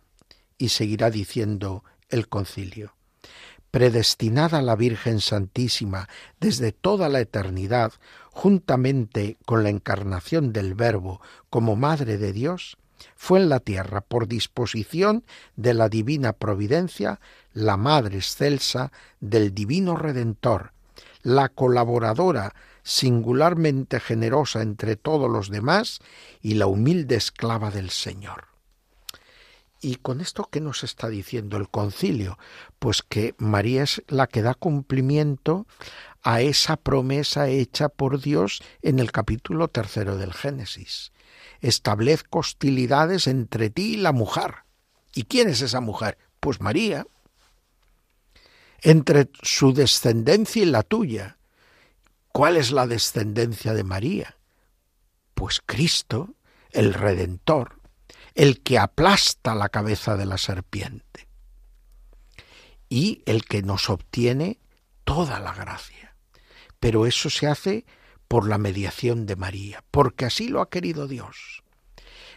[0.58, 2.94] y seguirá diciendo el concilio.
[3.70, 6.08] Predestinada la Virgen Santísima
[6.40, 7.92] desde toda la eternidad,
[8.30, 12.76] juntamente con la encarnación del Verbo como Madre de Dios,
[13.16, 15.24] fue en la tierra, por disposición
[15.56, 17.20] de la divina providencia,
[17.52, 20.72] la Madre excelsa del Divino Redentor,
[21.22, 26.00] la colaboradora singularmente generosa entre todos los demás
[26.40, 28.49] y la humilde esclava del Señor.
[29.80, 32.38] ¿Y con esto qué nos está diciendo el concilio?
[32.78, 35.66] Pues que María es la que da cumplimiento
[36.22, 41.12] a esa promesa hecha por Dios en el capítulo tercero del Génesis
[41.60, 44.54] establezco hostilidades entre ti y la mujer.
[45.14, 46.18] ¿Y quién es esa mujer?
[46.40, 47.06] Pues María.
[48.82, 51.38] Entre su descendencia y la tuya.
[52.32, 54.36] ¿Cuál es la descendencia de María?
[55.34, 56.34] Pues Cristo,
[56.70, 57.79] el Redentor,
[58.40, 61.28] el que aplasta la cabeza de la serpiente
[62.88, 64.58] y el que nos obtiene
[65.04, 66.16] toda la gracia.
[66.78, 67.84] Pero eso se hace
[68.28, 71.62] por la mediación de María, porque así lo ha querido Dios.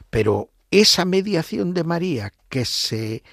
[0.09, 3.23] Pero esa mediación de María que se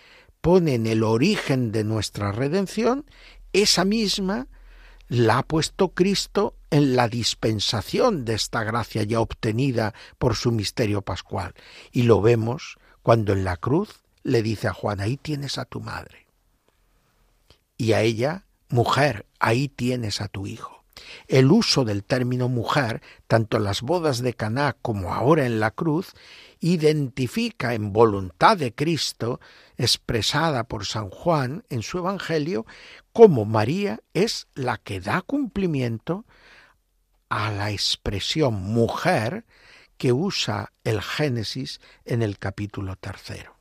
[0.40, 3.04] pone en el origen de nuestra redención,
[3.52, 4.46] esa misma
[5.08, 11.02] la ha puesto Cristo en la dispensación de esta gracia ya obtenida por su misterio
[11.02, 11.54] pascual.
[11.92, 15.80] Y lo vemos cuando en la cruz le dice a Juan, ahí tienes a tu
[15.80, 16.26] madre.
[17.76, 20.84] Y a ella, mujer, ahí tienes a tu hijo.
[21.28, 25.70] El uso del término mujer, tanto en las bodas de Caná como ahora en la
[25.70, 26.12] cruz,
[26.60, 29.40] identifica en voluntad de Cristo,
[29.78, 32.66] expresada por San Juan en su Evangelio,
[33.12, 36.26] como María es la que da cumplimiento
[37.30, 39.46] a la expresión mujer
[39.96, 43.56] que usa el Génesis en el capítulo tercero.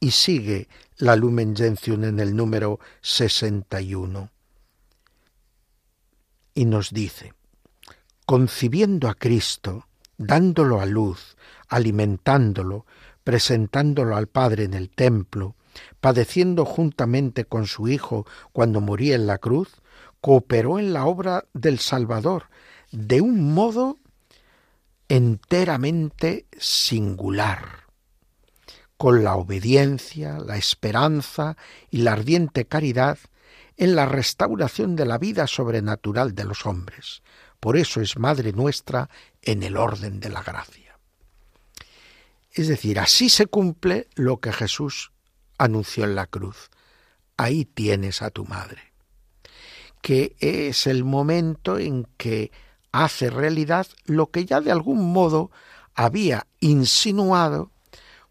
[0.00, 4.30] Y sigue la Lumen Gentium en el número 61
[6.54, 7.34] y nos dice,
[8.24, 11.36] concibiendo a Cristo, dándolo a luz,
[11.68, 12.86] alimentándolo,
[13.24, 15.54] presentándolo al Padre en el templo,
[16.00, 19.68] padeciendo juntamente con su Hijo cuando moría en la cruz,
[20.26, 22.48] cooperó en la obra del Salvador
[22.90, 24.00] de un modo
[25.08, 27.84] enteramente singular,
[28.96, 31.56] con la obediencia, la esperanza
[31.92, 33.18] y la ardiente caridad
[33.76, 37.22] en la restauración de la vida sobrenatural de los hombres.
[37.60, 39.08] Por eso es Madre nuestra
[39.42, 40.98] en el orden de la gracia.
[42.52, 45.12] Es decir, así se cumple lo que Jesús
[45.56, 46.68] anunció en la cruz.
[47.36, 48.95] Ahí tienes a tu madre,
[50.00, 52.50] que es el momento en que
[52.92, 55.50] hace realidad lo que ya de algún modo
[55.94, 57.70] había insinuado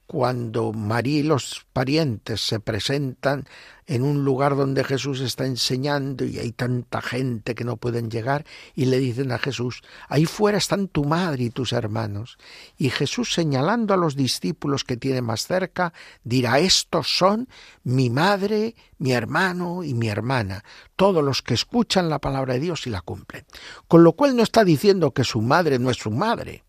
[0.07, 3.45] cuando María y los parientes se presentan
[3.87, 8.45] en un lugar donde Jesús está enseñando y hay tanta gente que no pueden llegar
[8.75, 12.37] y le dicen a Jesús, ahí fuera están tu madre y tus hermanos.
[12.77, 15.93] Y Jesús señalando a los discípulos que tiene más cerca,
[16.23, 17.47] dirá, estos son
[17.83, 20.63] mi madre, mi hermano y mi hermana,
[20.95, 23.45] todos los que escuchan la palabra de Dios y la cumplen.
[23.87, 26.63] Con lo cual no está diciendo que su madre no es su madre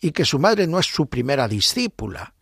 [0.00, 2.34] y que su madre no es su primera discípula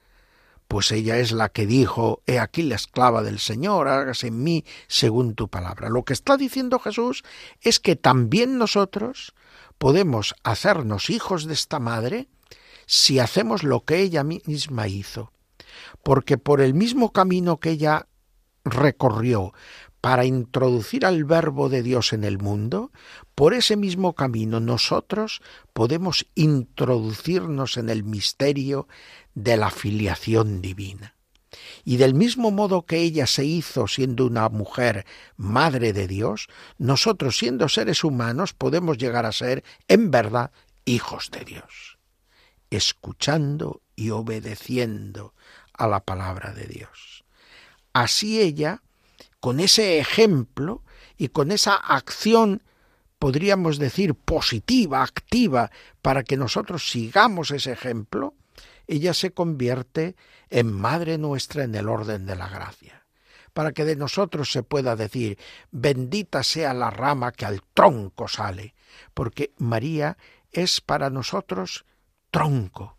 [0.69, 4.65] pues ella es la que dijo, He aquí la esclava del Señor, hágase en mí
[4.89, 5.89] según tu palabra.
[5.89, 7.23] Lo que está diciendo Jesús
[7.61, 9.35] es que también nosotros
[9.79, 12.29] podemos hacernos hijos de esta madre
[12.87, 15.33] si hacemos lo que ella misma hizo,
[16.03, 18.07] porque por el mismo camino que ella
[18.65, 19.53] recorrió
[20.07, 22.93] para introducir al verbo de Dios en el mundo,
[23.35, 25.43] por ese mismo camino nosotros
[25.73, 28.87] podemos introducirnos en el misterio
[29.35, 31.17] de la filiación divina.
[31.83, 36.47] Y del mismo modo que ella se hizo siendo una mujer madre de Dios,
[36.79, 40.53] nosotros siendo seres humanos podemos llegar a ser, en verdad,
[40.85, 41.99] hijos de Dios,
[42.71, 45.35] escuchando y obedeciendo
[45.73, 47.25] a la palabra de Dios.
[47.93, 48.83] Así ella,
[49.47, 50.83] con ese ejemplo
[51.17, 52.65] y con esa acción,
[53.21, 55.71] podríamos decir, positiva, activa,
[56.03, 58.35] para que nosotros sigamos ese ejemplo,
[58.89, 60.17] ella se convierte
[60.51, 63.07] en Madre nuestra en el orden de la gracia,
[63.53, 65.39] para que de nosotros se pueda decir,
[65.71, 68.75] bendita sea la rama que al tronco sale,
[69.15, 70.19] porque María
[70.51, 71.85] es para nosotros
[72.33, 72.99] tronco,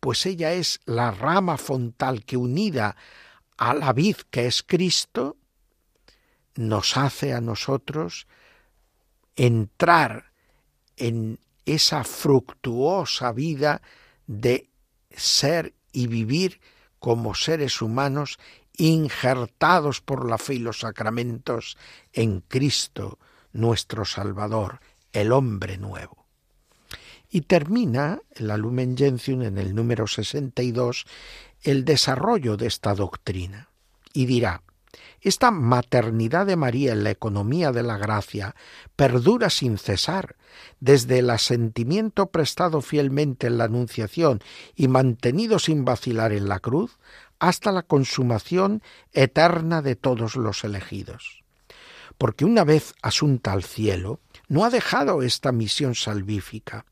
[0.00, 2.96] pues ella es la rama fontal que unida
[3.56, 5.36] a la vid que es Cristo,
[6.58, 8.26] nos hace a nosotros
[9.36, 10.32] entrar
[10.96, 13.80] en esa fructuosa vida
[14.26, 14.68] de
[15.08, 16.60] ser y vivir
[16.98, 18.40] como seres humanos
[18.76, 21.78] injertados por la fe y los sacramentos
[22.12, 23.20] en Cristo,
[23.52, 24.80] nuestro Salvador,
[25.12, 26.26] el hombre nuevo.
[27.30, 31.06] Y termina la Lumen Gentium en el número 62
[31.62, 33.68] el desarrollo de esta doctrina
[34.12, 34.62] y dirá
[35.20, 38.54] esta maternidad de María en la economía de la gracia
[38.96, 40.36] perdura sin cesar,
[40.80, 44.40] desde el asentimiento prestado fielmente en la Anunciación
[44.74, 46.98] y mantenido sin vacilar en la cruz,
[47.38, 51.44] hasta la consumación eterna de todos los elegidos.
[52.16, 56.84] Porque una vez asunta al cielo, no ha dejado esta misión salvífica,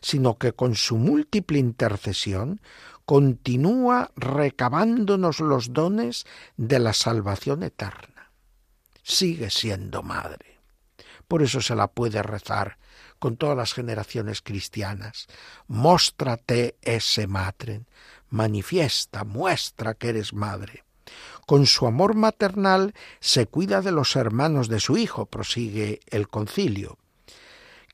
[0.00, 2.60] sino que con su múltiple intercesión
[3.08, 6.26] continúa recabándonos los dones
[6.58, 8.32] de la salvación eterna.
[9.02, 10.60] Sigue siendo madre.
[11.26, 12.76] Por eso se la puede rezar
[13.18, 15.26] con todas las generaciones cristianas.
[15.68, 17.86] Móstrate ese madre,
[18.28, 20.84] manifiesta, muestra que eres madre.
[21.46, 26.98] Con su amor maternal se cuida de los hermanos de su hijo, prosigue el concilio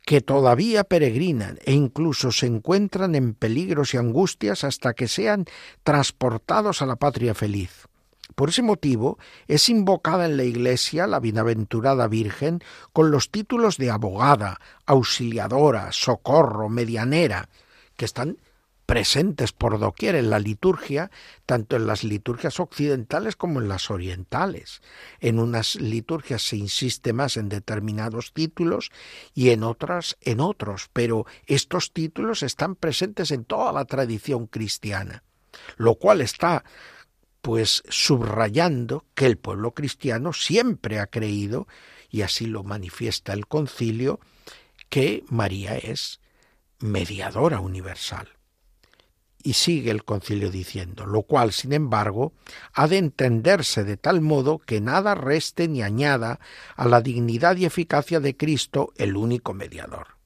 [0.04, 5.46] que todavía peregrinan e incluso se encuentran en peligros y angustias hasta que sean
[5.82, 7.88] transportados a la patria feliz.
[8.34, 12.60] Por ese motivo es invocada en la Iglesia la bienaventurada Virgen
[12.92, 17.48] con los títulos de abogada, auxiliadora, socorro, medianera,
[17.96, 18.38] que están
[18.86, 21.10] presentes por doquier en la liturgia,
[21.46, 24.82] tanto en las liturgias occidentales como en las orientales.
[25.20, 28.90] En unas liturgias se insiste más en determinados títulos
[29.34, 35.22] y en otras en otros, pero estos títulos están presentes en toda la tradición cristiana,
[35.76, 36.64] lo cual está
[37.40, 41.68] pues subrayando que el pueblo cristiano siempre ha creído,
[42.08, 44.18] y así lo manifiesta el concilio,
[44.88, 46.20] que María es
[46.78, 48.33] mediadora universal.
[49.46, 52.32] Y sigue el concilio diciendo, lo cual, sin embargo,
[52.72, 56.40] ha de entenderse de tal modo que nada reste ni añada
[56.76, 60.16] a la dignidad y eficacia de Cristo, el único mediador.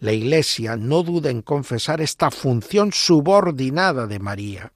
[0.00, 4.72] La Iglesia no duda en confesar esta función subordinada de María,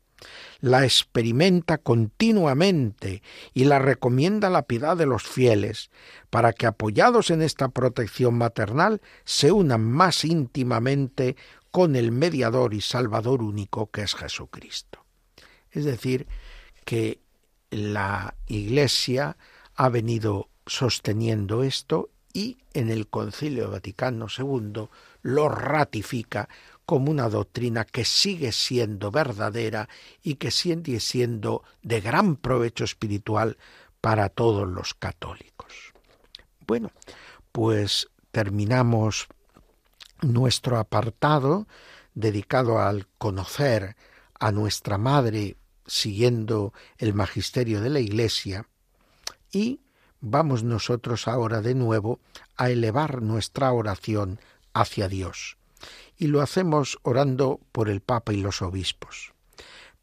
[0.60, 3.22] la experimenta continuamente
[3.54, 5.90] y la recomienda la piedad de los fieles,
[6.28, 11.36] para que apoyados en esta protección maternal se unan más íntimamente
[11.70, 15.04] con el mediador y salvador único que es Jesucristo.
[15.70, 16.26] Es decir,
[16.84, 17.20] que
[17.70, 19.36] la Iglesia
[19.76, 24.88] ha venido sosteniendo esto y en el Concilio Vaticano II
[25.22, 26.48] lo ratifica
[26.86, 29.88] como una doctrina que sigue siendo verdadera
[30.22, 33.58] y que sigue siendo de gran provecho espiritual
[34.00, 35.92] para todos los católicos.
[36.66, 36.90] Bueno,
[37.52, 39.28] pues terminamos
[40.22, 41.66] nuestro apartado
[42.14, 43.96] dedicado al conocer
[44.38, 45.56] a nuestra Madre
[45.86, 48.66] siguiendo el magisterio de la Iglesia
[49.52, 49.80] y
[50.20, 52.20] vamos nosotros ahora de nuevo
[52.56, 54.38] a elevar nuestra oración
[54.72, 55.56] hacia Dios.
[56.16, 59.32] Y lo hacemos orando por el Papa y los obispos,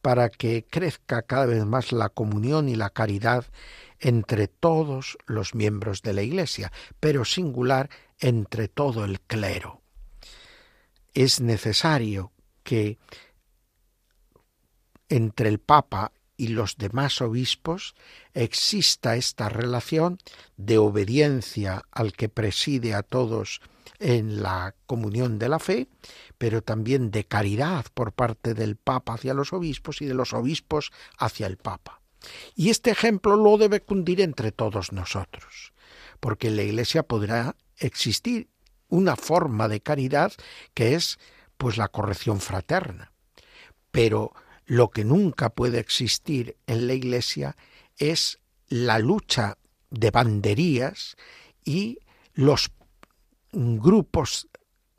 [0.02, 3.46] para que crezca cada vez más la comunión y la caridad
[4.00, 7.90] entre todos los miembros de la Iglesia, pero singular
[8.20, 9.77] entre todo el clero.
[11.18, 13.00] Es necesario que
[15.10, 17.96] entre el Papa y los demás obispos
[18.36, 20.20] exista esta relación
[20.58, 23.62] de obediencia al que preside a todos
[23.98, 25.88] en la comunión de la fe,
[26.38, 30.92] pero también de caridad por parte del Papa hacia los obispos y de los obispos
[31.18, 32.00] hacia el Papa.
[32.54, 35.74] Y este ejemplo lo debe cundir entre todos nosotros,
[36.20, 38.50] porque la Iglesia podrá existir
[38.90, 40.34] una forma de caridad
[40.74, 41.20] que es
[41.58, 43.12] pues la corrección fraterna.
[43.92, 44.34] Pero
[44.66, 47.56] lo que nunca puede existir en la Iglesia
[47.98, 49.58] es la lucha
[49.90, 51.16] de banderías
[51.64, 52.00] y
[52.34, 52.72] los
[53.52, 54.48] grupos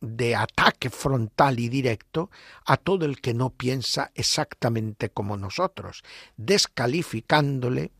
[0.01, 2.31] de ataque frontal y directo
[2.65, 6.03] a todo el que no piensa exactamente como nosotros,
[6.37, 7.93] descalificándole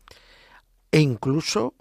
[0.91, 1.75] e incluso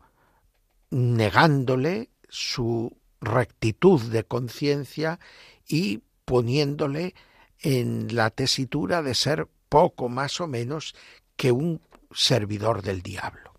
[0.91, 5.19] negándole su rectitud de conciencia
[5.67, 7.15] y poniéndole
[7.61, 10.95] en la tesitura de ser poco más o menos
[11.37, 11.81] que un
[12.13, 13.53] servidor del diablo.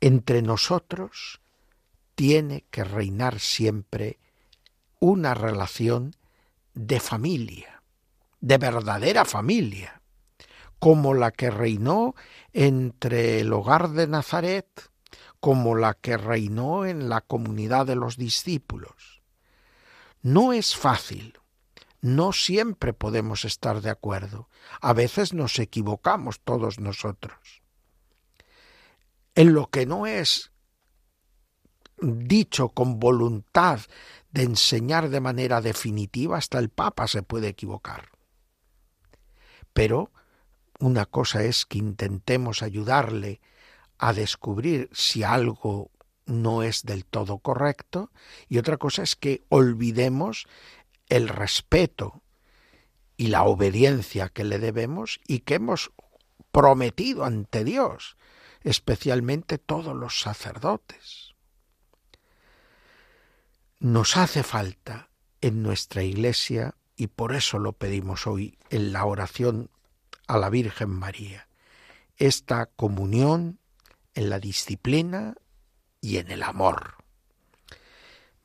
[0.00, 1.40] Entre nosotros
[2.14, 4.18] tiene que reinar siempre
[5.00, 6.14] una relación
[6.74, 7.82] de familia,
[8.40, 10.00] de verdadera familia,
[10.78, 12.14] como la que reinó
[12.52, 14.66] entre el hogar de Nazaret,
[15.44, 19.20] como la que reinó en la comunidad de los discípulos.
[20.22, 21.38] No es fácil,
[22.00, 24.48] no siempre podemos estar de acuerdo,
[24.80, 27.60] a veces nos equivocamos todos nosotros.
[29.34, 30.50] En lo que no es
[32.00, 33.80] dicho con voluntad
[34.30, 38.08] de enseñar de manera definitiva, hasta el Papa se puede equivocar.
[39.74, 40.10] Pero
[40.78, 43.42] una cosa es que intentemos ayudarle
[43.98, 45.90] a descubrir si algo
[46.26, 48.10] no es del todo correcto
[48.48, 50.46] y otra cosa es que olvidemos
[51.08, 52.22] el respeto
[53.16, 55.92] y la obediencia que le debemos y que hemos
[56.50, 58.16] prometido ante Dios,
[58.62, 61.34] especialmente todos los sacerdotes.
[63.78, 69.68] Nos hace falta en nuestra iglesia, y por eso lo pedimos hoy en la oración
[70.26, 71.48] a la Virgen María,
[72.16, 73.58] esta comunión
[74.14, 75.34] en la disciplina
[76.00, 76.94] y en el amor.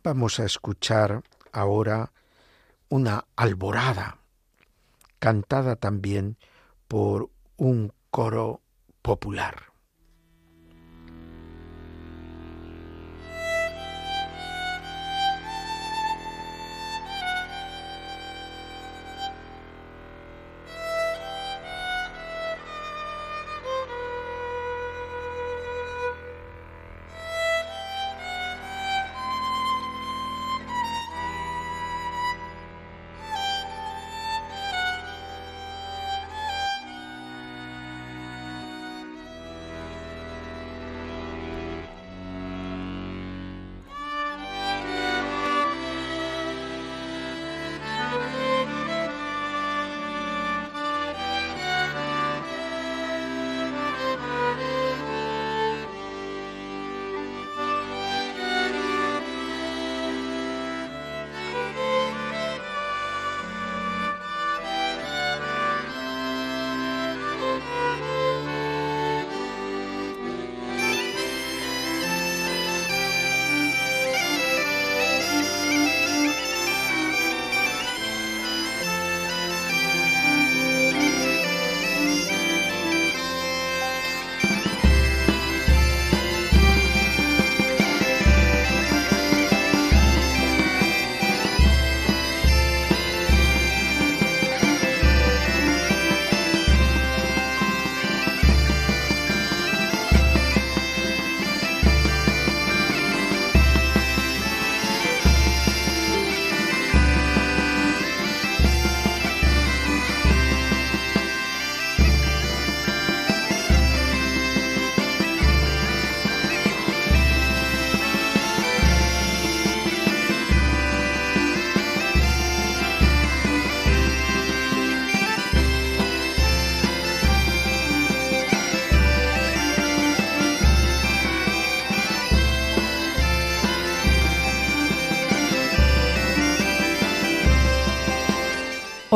[0.04, 2.12] Vamos a escuchar ahora
[2.90, 4.18] una alborada,
[5.20, 6.38] cantada también
[6.88, 8.62] por un coro
[9.02, 9.69] popular.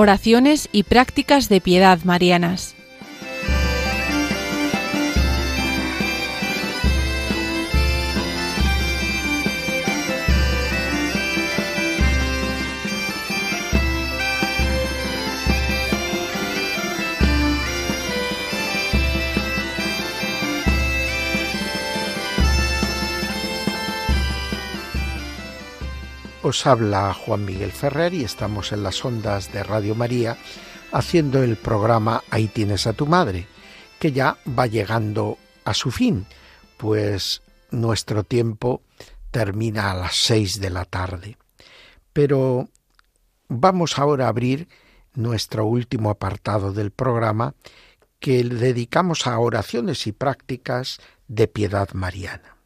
[0.03, 2.75] Oraciones y prácticas de piedad marianas.
[26.53, 30.37] Habla Juan Miguel Ferrer y estamos en las ondas de Radio María
[30.91, 33.47] haciendo el programa Ahí tienes a tu madre,
[33.99, 36.27] que ya va llegando a su fin,
[36.77, 37.41] pues
[37.71, 38.83] nuestro tiempo
[39.31, 41.37] termina a las seis de la tarde.
[42.13, 42.69] Pero
[43.49, 44.69] vamos ahora a abrir
[45.15, 47.55] nuestro último apartado del programa
[48.19, 52.57] que dedicamos a oraciones y prácticas de piedad mariana.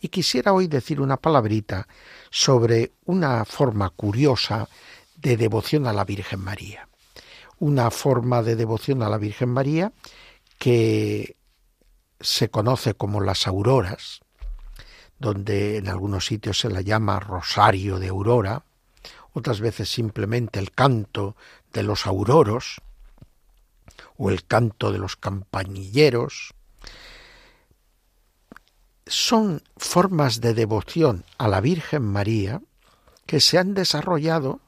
[0.00, 1.88] Y quisiera hoy decir una palabrita
[2.32, 4.66] sobre una forma curiosa
[5.16, 6.88] de devoción a la Virgen María.
[7.58, 9.92] Una forma de devoción a la Virgen María
[10.58, 11.36] que
[12.20, 14.20] se conoce como las auroras,
[15.18, 18.64] donde en algunos sitios se la llama rosario de aurora,
[19.34, 21.36] otras veces simplemente el canto
[21.72, 22.80] de los auroros
[24.16, 26.54] o el canto de los campanilleros,
[29.06, 32.60] son formas de devoción a la Virgen María
[33.26, 34.60] que se han desarrollado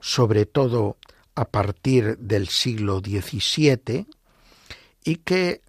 [0.00, 0.96] sobre todo
[1.34, 4.06] a partir del siglo XVII
[5.04, 5.62] y que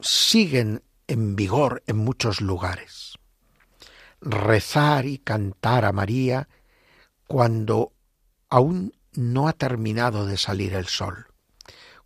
[0.00, 3.14] siguen en vigor en muchos lugares.
[4.20, 6.48] Rezar y cantar a María
[7.26, 7.92] cuando
[8.48, 11.26] aún no ha terminado de salir el sol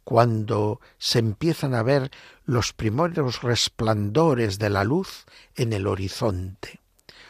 [0.06, 2.12] cuando se empiezan a ver
[2.46, 5.26] los primeros resplandores de la luz
[5.56, 6.80] en el horizonte,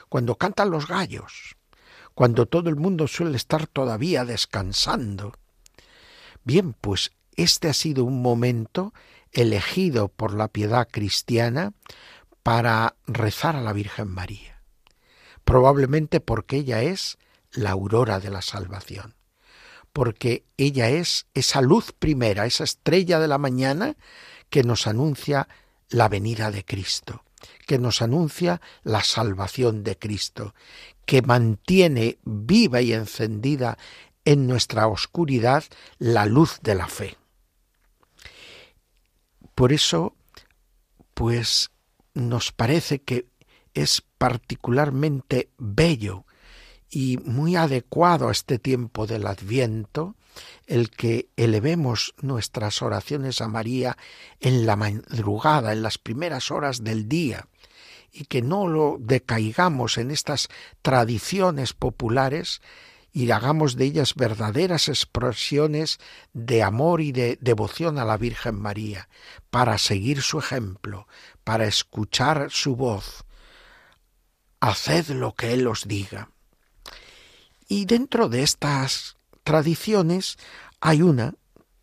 [0.09, 1.57] cuando cantan los gallos,
[2.15, 5.33] cuando todo el mundo suele estar todavía descansando.
[6.45, 8.93] Bien, pues este ha sido un momento
[9.33, 11.73] elegido por la piedad cristiana
[12.43, 14.63] para rezar a la Virgen María,
[15.45, 17.19] probablemente porque ella es
[17.53, 19.17] la aurora de la salvación
[19.97, 23.97] porque ella es esa luz primera, esa estrella de la mañana
[24.51, 25.49] que nos anuncia
[25.89, 27.25] la venida de Cristo,
[27.67, 30.55] que nos anuncia la salvación de Cristo,
[31.05, 33.79] que mantiene viva y encendida
[34.25, 35.65] en nuestra oscuridad
[35.99, 37.17] la luz de la fe.
[39.55, 40.15] Por eso,
[41.15, 41.71] pues
[42.13, 43.27] nos parece que
[43.73, 46.25] es particularmente bello
[46.91, 50.16] y muy adecuado a este tiempo del Adviento
[50.67, 53.97] el que elevemos nuestras oraciones a María
[54.41, 57.49] en la madrugada, en las primeras horas del día,
[58.13, 60.49] y que no lo decaigamos en estas
[60.83, 62.63] tradiciones populares
[63.17, 65.99] y hagamos de ellas verdaderas expresiones
[66.35, 69.09] de amor y de devoción a la Virgen María,
[69.49, 71.09] para seguir su ejemplo,
[71.43, 73.25] para escuchar su voz.
[74.61, 76.31] Haced lo que Él os diga.
[77.69, 79.16] Y dentro de estas
[79.47, 80.39] tradiciones
[80.81, 81.35] hay una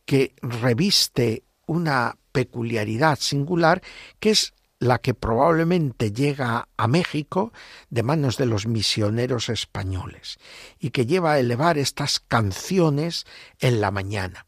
[0.05, 3.81] que reviste una peculiaridad singular
[4.19, 7.53] que es la que probablemente llega a México
[7.89, 10.39] de manos de los misioneros españoles
[10.77, 13.25] y que lleva a elevar estas canciones
[13.59, 14.45] en la mañana.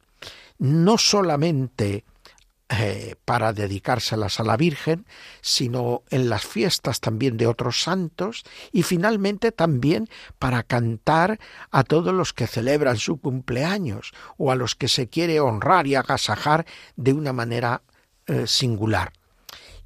[0.58, 2.04] No solamente
[2.70, 5.06] eh, para dedicárselas a la Virgen,
[5.42, 10.10] sino en las fiestas también de otros santos y finalmente también
[10.40, 11.40] para cantar
[11.70, 15.94] a todos los que celebran su cumpleaños o a los que se quiere honrar y
[15.94, 17.84] agasajar de una manera
[18.26, 19.14] eh, singular.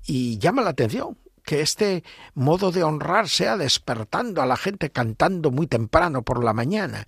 [0.05, 2.03] Y llama la atención que este
[2.33, 7.07] modo de honrar sea despertando a la gente cantando muy temprano por la mañana,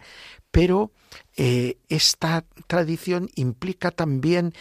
[0.52, 0.92] pero
[1.38, 4.54] eh, esta tradición implica también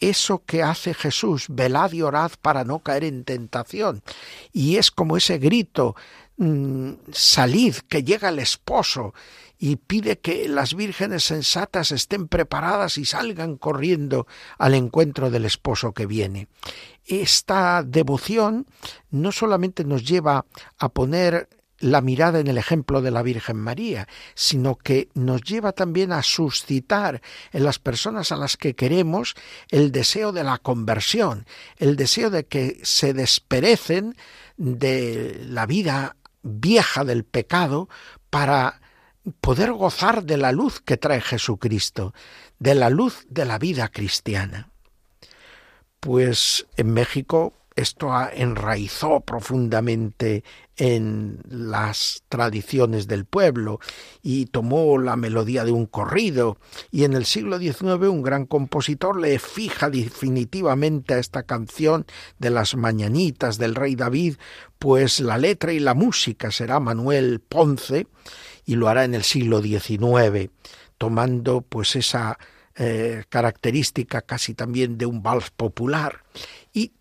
[0.00, 4.02] eso que hace Jesús, velad y orad para no caer en tentación.
[4.52, 5.96] Y es como ese grito,
[6.36, 9.14] mm, salid, que llega el esposo,
[9.58, 14.26] y pide que las vírgenes sensatas estén preparadas y salgan corriendo
[14.56, 16.46] al encuentro del esposo que viene.
[17.04, 18.66] Esta devoción
[19.10, 20.46] no solamente nos lleva
[20.78, 21.48] a poner
[21.80, 26.22] la mirada en el ejemplo de la Virgen María, sino que nos lleva también a
[26.22, 27.22] suscitar
[27.52, 29.34] en las personas a las que queremos
[29.70, 34.16] el deseo de la conversión, el deseo de que se desperecen
[34.56, 37.88] de la vida vieja del pecado
[38.30, 38.80] para
[39.40, 42.14] poder gozar de la luz que trae Jesucristo,
[42.58, 44.70] de la luz de la vida cristiana.
[46.00, 50.42] Pues en México esto enraizó profundamente
[50.76, 53.78] en las tradiciones del pueblo
[54.22, 56.58] y tomó la melodía de un corrido.
[56.90, 62.06] Y en el siglo XIX un gran compositor le fija definitivamente a esta canción
[62.38, 64.36] de las mañanitas del rey David
[64.78, 68.06] pues la letra y la música será Manuel Ponce
[68.64, 70.50] y lo hará en el siglo XIX
[70.98, 72.38] tomando pues esa
[72.76, 76.22] eh, característica casi también de un vals popular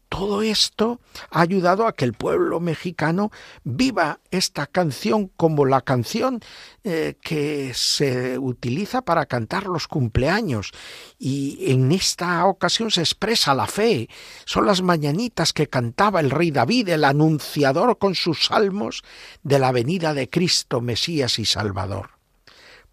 [0.10, 1.00] todo esto
[1.32, 3.32] ha ayudado a que el pueblo mexicano
[3.64, 6.40] viva esta canción como la canción
[6.84, 10.72] eh, que se utiliza para cantar los cumpleaños.
[11.20, 14.10] Y en esta ocasión se expresa la fe.
[14.46, 19.04] Son las mañanitas que cantaba el rey David, el anunciador con sus salmos
[19.44, 22.12] de la venida de Cristo, Mesías y Salvador.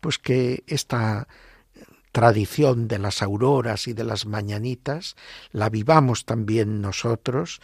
[0.01, 1.29] Pues que esta
[2.15, 5.17] tradición de las auroras y de las mañanitas,
[5.51, 7.61] la vivamos también nosotros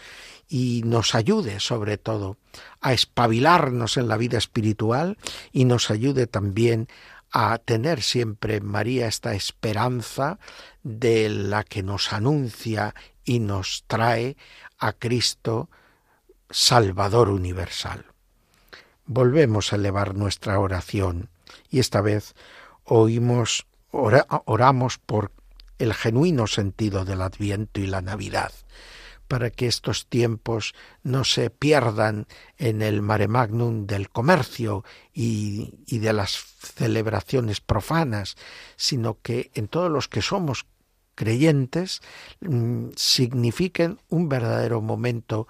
[0.48, 2.36] y nos ayude sobre todo
[2.80, 5.18] a espabilarnos en la vida espiritual
[5.52, 6.88] y nos ayude también
[7.30, 10.40] a tener siempre en María esta esperanza
[10.82, 14.36] de la que nos anuncia y nos trae
[14.80, 15.70] a Cristo
[16.50, 18.04] Salvador universal.
[19.06, 21.30] Volvemos a elevar nuestra oración
[21.70, 22.34] y esta vez
[22.82, 25.32] oímos oramos por
[25.78, 28.52] el genuino sentido del Adviento y la Navidad,
[29.28, 32.26] para que estos tiempos no se pierdan
[32.58, 34.84] en el mare magnum del comercio
[35.14, 36.32] y, y de las
[36.76, 38.36] celebraciones profanas,
[38.76, 40.66] sino que en todos los que somos
[41.14, 42.00] creyentes
[42.40, 45.48] mm, signifiquen un verdadero momento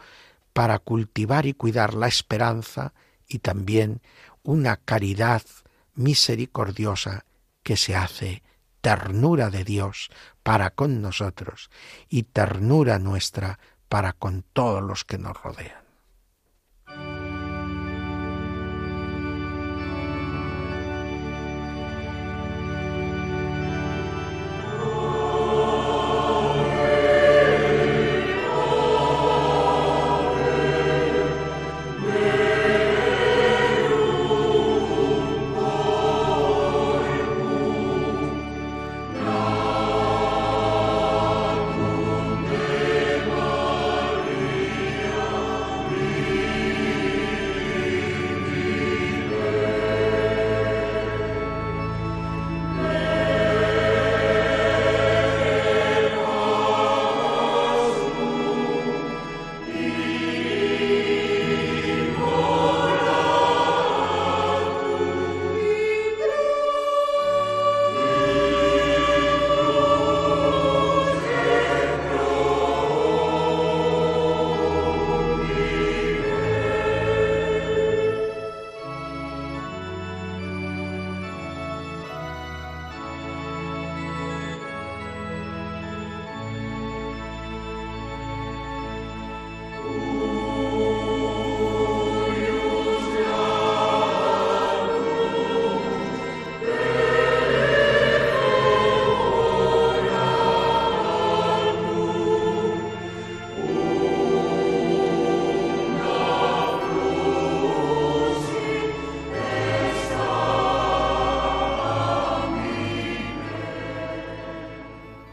[0.52, 2.92] para cultivar y cuidar la esperanza
[3.28, 4.00] y también
[4.42, 5.42] una caridad
[5.94, 7.24] misericordiosa
[7.62, 8.42] que se hace
[8.80, 10.08] ternura de Dios
[10.42, 11.70] para con nosotros
[12.08, 13.58] y ternura nuestra
[13.88, 15.89] para con todos los que nos rodean.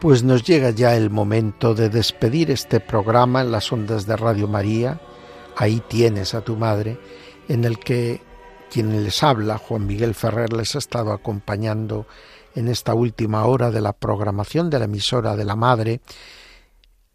[0.08, 4.48] Pues nos llega ya el momento de despedir este programa en las ondas de Radio
[4.48, 4.98] María.
[5.54, 6.98] Ahí tienes a tu madre,
[7.46, 8.22] en el que
[8.70, 12.06] quien les habla, Juan Miguel Ferrer, les ha estado acompañando
[12.54, 16.00] en esta última hora de la programación de la emisora de la Madre,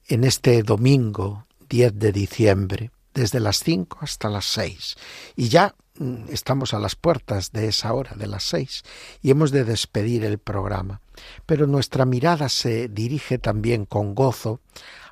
[0.08, 4.96] en este domingo 10 de diciembre, desde las 5 hasta las 6.
[5.36, 8.84] Y ya mm, estamos a las puertas de esa hora, de las 6,
[9.22, 11.02] y hemos de despedir el programa.
[11.46, 14.60] Pero nuestra mirada se dirige también con gozo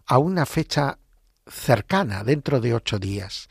[0.06, 0.98] a una fecha
[1.48, 3.50] cercana, dentro de ocho días,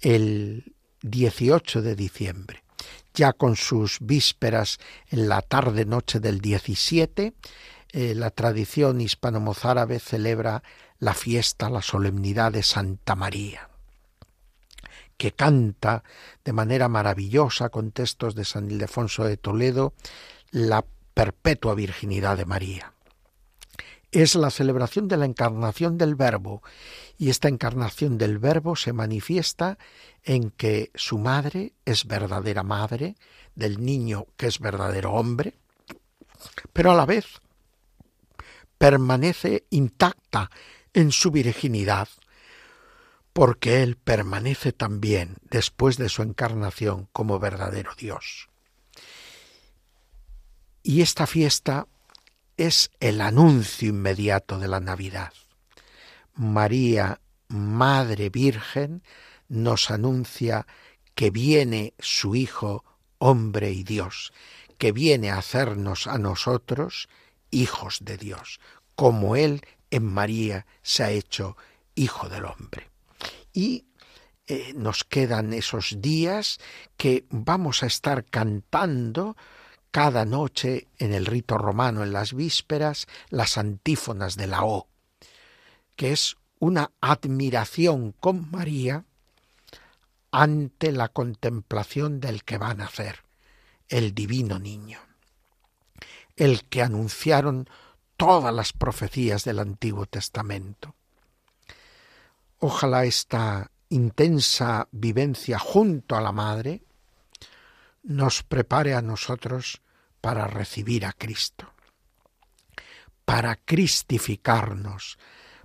[0.00, 2.64] el 18 de diciembre,
[3.14, 4.78] ya con sus vísperas
[5.10, 7.34] en la tarde-noche del 17,
[7.94, 10.62] eh, la tradición hispano-mozárabe celebra
[10.98, 13.68] la fiesta, la solemnidad de Santa María
[15.22, 16.02] que canta
[16.44, 19.94] de manera maravillosa con textos de San Ildefonso de Toledo
[20.50, 22.92] la perpetua virginidad de María.
[24.10, 26.60] Es la celebración de la encarnación del Verbo
[27.18, 29.78] y esta encarnación del Verbo se manifiesta
[30.24, 33.14] en que su madre es verdadera madre
[33.54, 35.54] del niño que es verdadero hombre,
[36.72, 37.26] pero a la vez
[38.76, 40.50] permanece intacta
[40.92, 42.08] en su virginidad,
[43.32, 48.48] porque Él permanece también después de su encarnación como verdadero Dios.
[50.82, 51.86] Y esta fiesta
[52.56, 55.32] es el anuncio inmediato de la Navidad.
[56.34, 59.02] María, Madre Virgen,
[59.48, 60.66] nos anuncia
[61.14, 62.84] que viene su Hijo,
[63.18, 64.32] hombre y Dios,
[64.78, 67.08] que viene a hacernos a nosotros
[67.50, 68.60] hijos de Dios,
[68.96, 71.56] como Él en María se ha hecho
[71.94, 72.91] Hijo del Hombre.
[73.52, 73.86] Y
[74.46, 76.58] eh, nos quedan esos días
[76.96, 79.36] que vamos a estar cantando
[79.90, 84.88] cada noche en el rito romano, en las vísperas, las antífonas de la O,
[85.96, 89.04] que es una admiración con María
[90.30, 93.22] ante la contemplación del que va a nacer,
[93.88, 94.98] el divino niño,
[96.36, 97.68] el que anunciaron
[98.16, 100.94] todas las profecías del Antiguo Testamento.
[102.64, 106.84] Ojalá esta intensa vivencia junto a la Madre
[108.04, 109.82] nos prepare a nosotros
[110.20, 111.74] para recibir a Cristo,
[113.24, 115.18] para cristificarnos,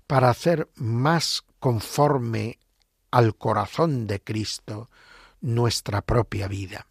[0.08, 2.58] para hacer más conforme
[3.12, 4.90] al corazón de Cristo
[5.40, 6.88] nuestra propia vida.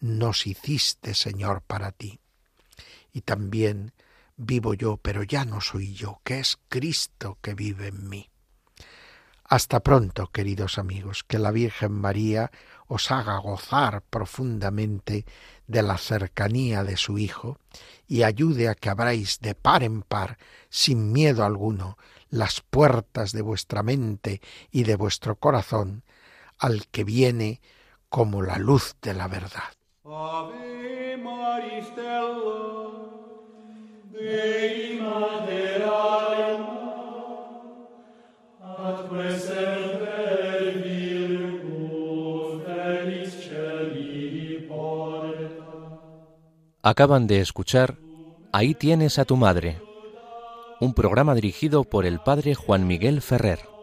[0.00, 2.20] Nos hiciste, Señor, para ti.
[3.12, 3.92] Y también
[4.38, 8.30] vivo yo, pero ya no soy yo, que es Cristo que vive en mí.
[9.48, 12.50] Hasta pronto, queridos amigos, que la Virgen María
[12.88, 15.24] os haga gozar profundamente
[15.68, 17.58] de la cercanía de su Hijo
[18.08, 20.38] y ayude a que abráis de par en par,
[20.68, 21.96] sin miedo alguno,
[22.28, 24.40] las puertas de vuestra mente
[24.72, 26.02] y de vuestro corazón
[26.58, 27.60] al que viene
[28.08, 29.62] como la luz de la verdad.
[46.82, 47.96] Acaban de escuchar
[48.52, 49.82] Ahí tienes a tu madre,
[50.80, 53.75] un programa dirigido por el padre Juan Miguel Ferrer.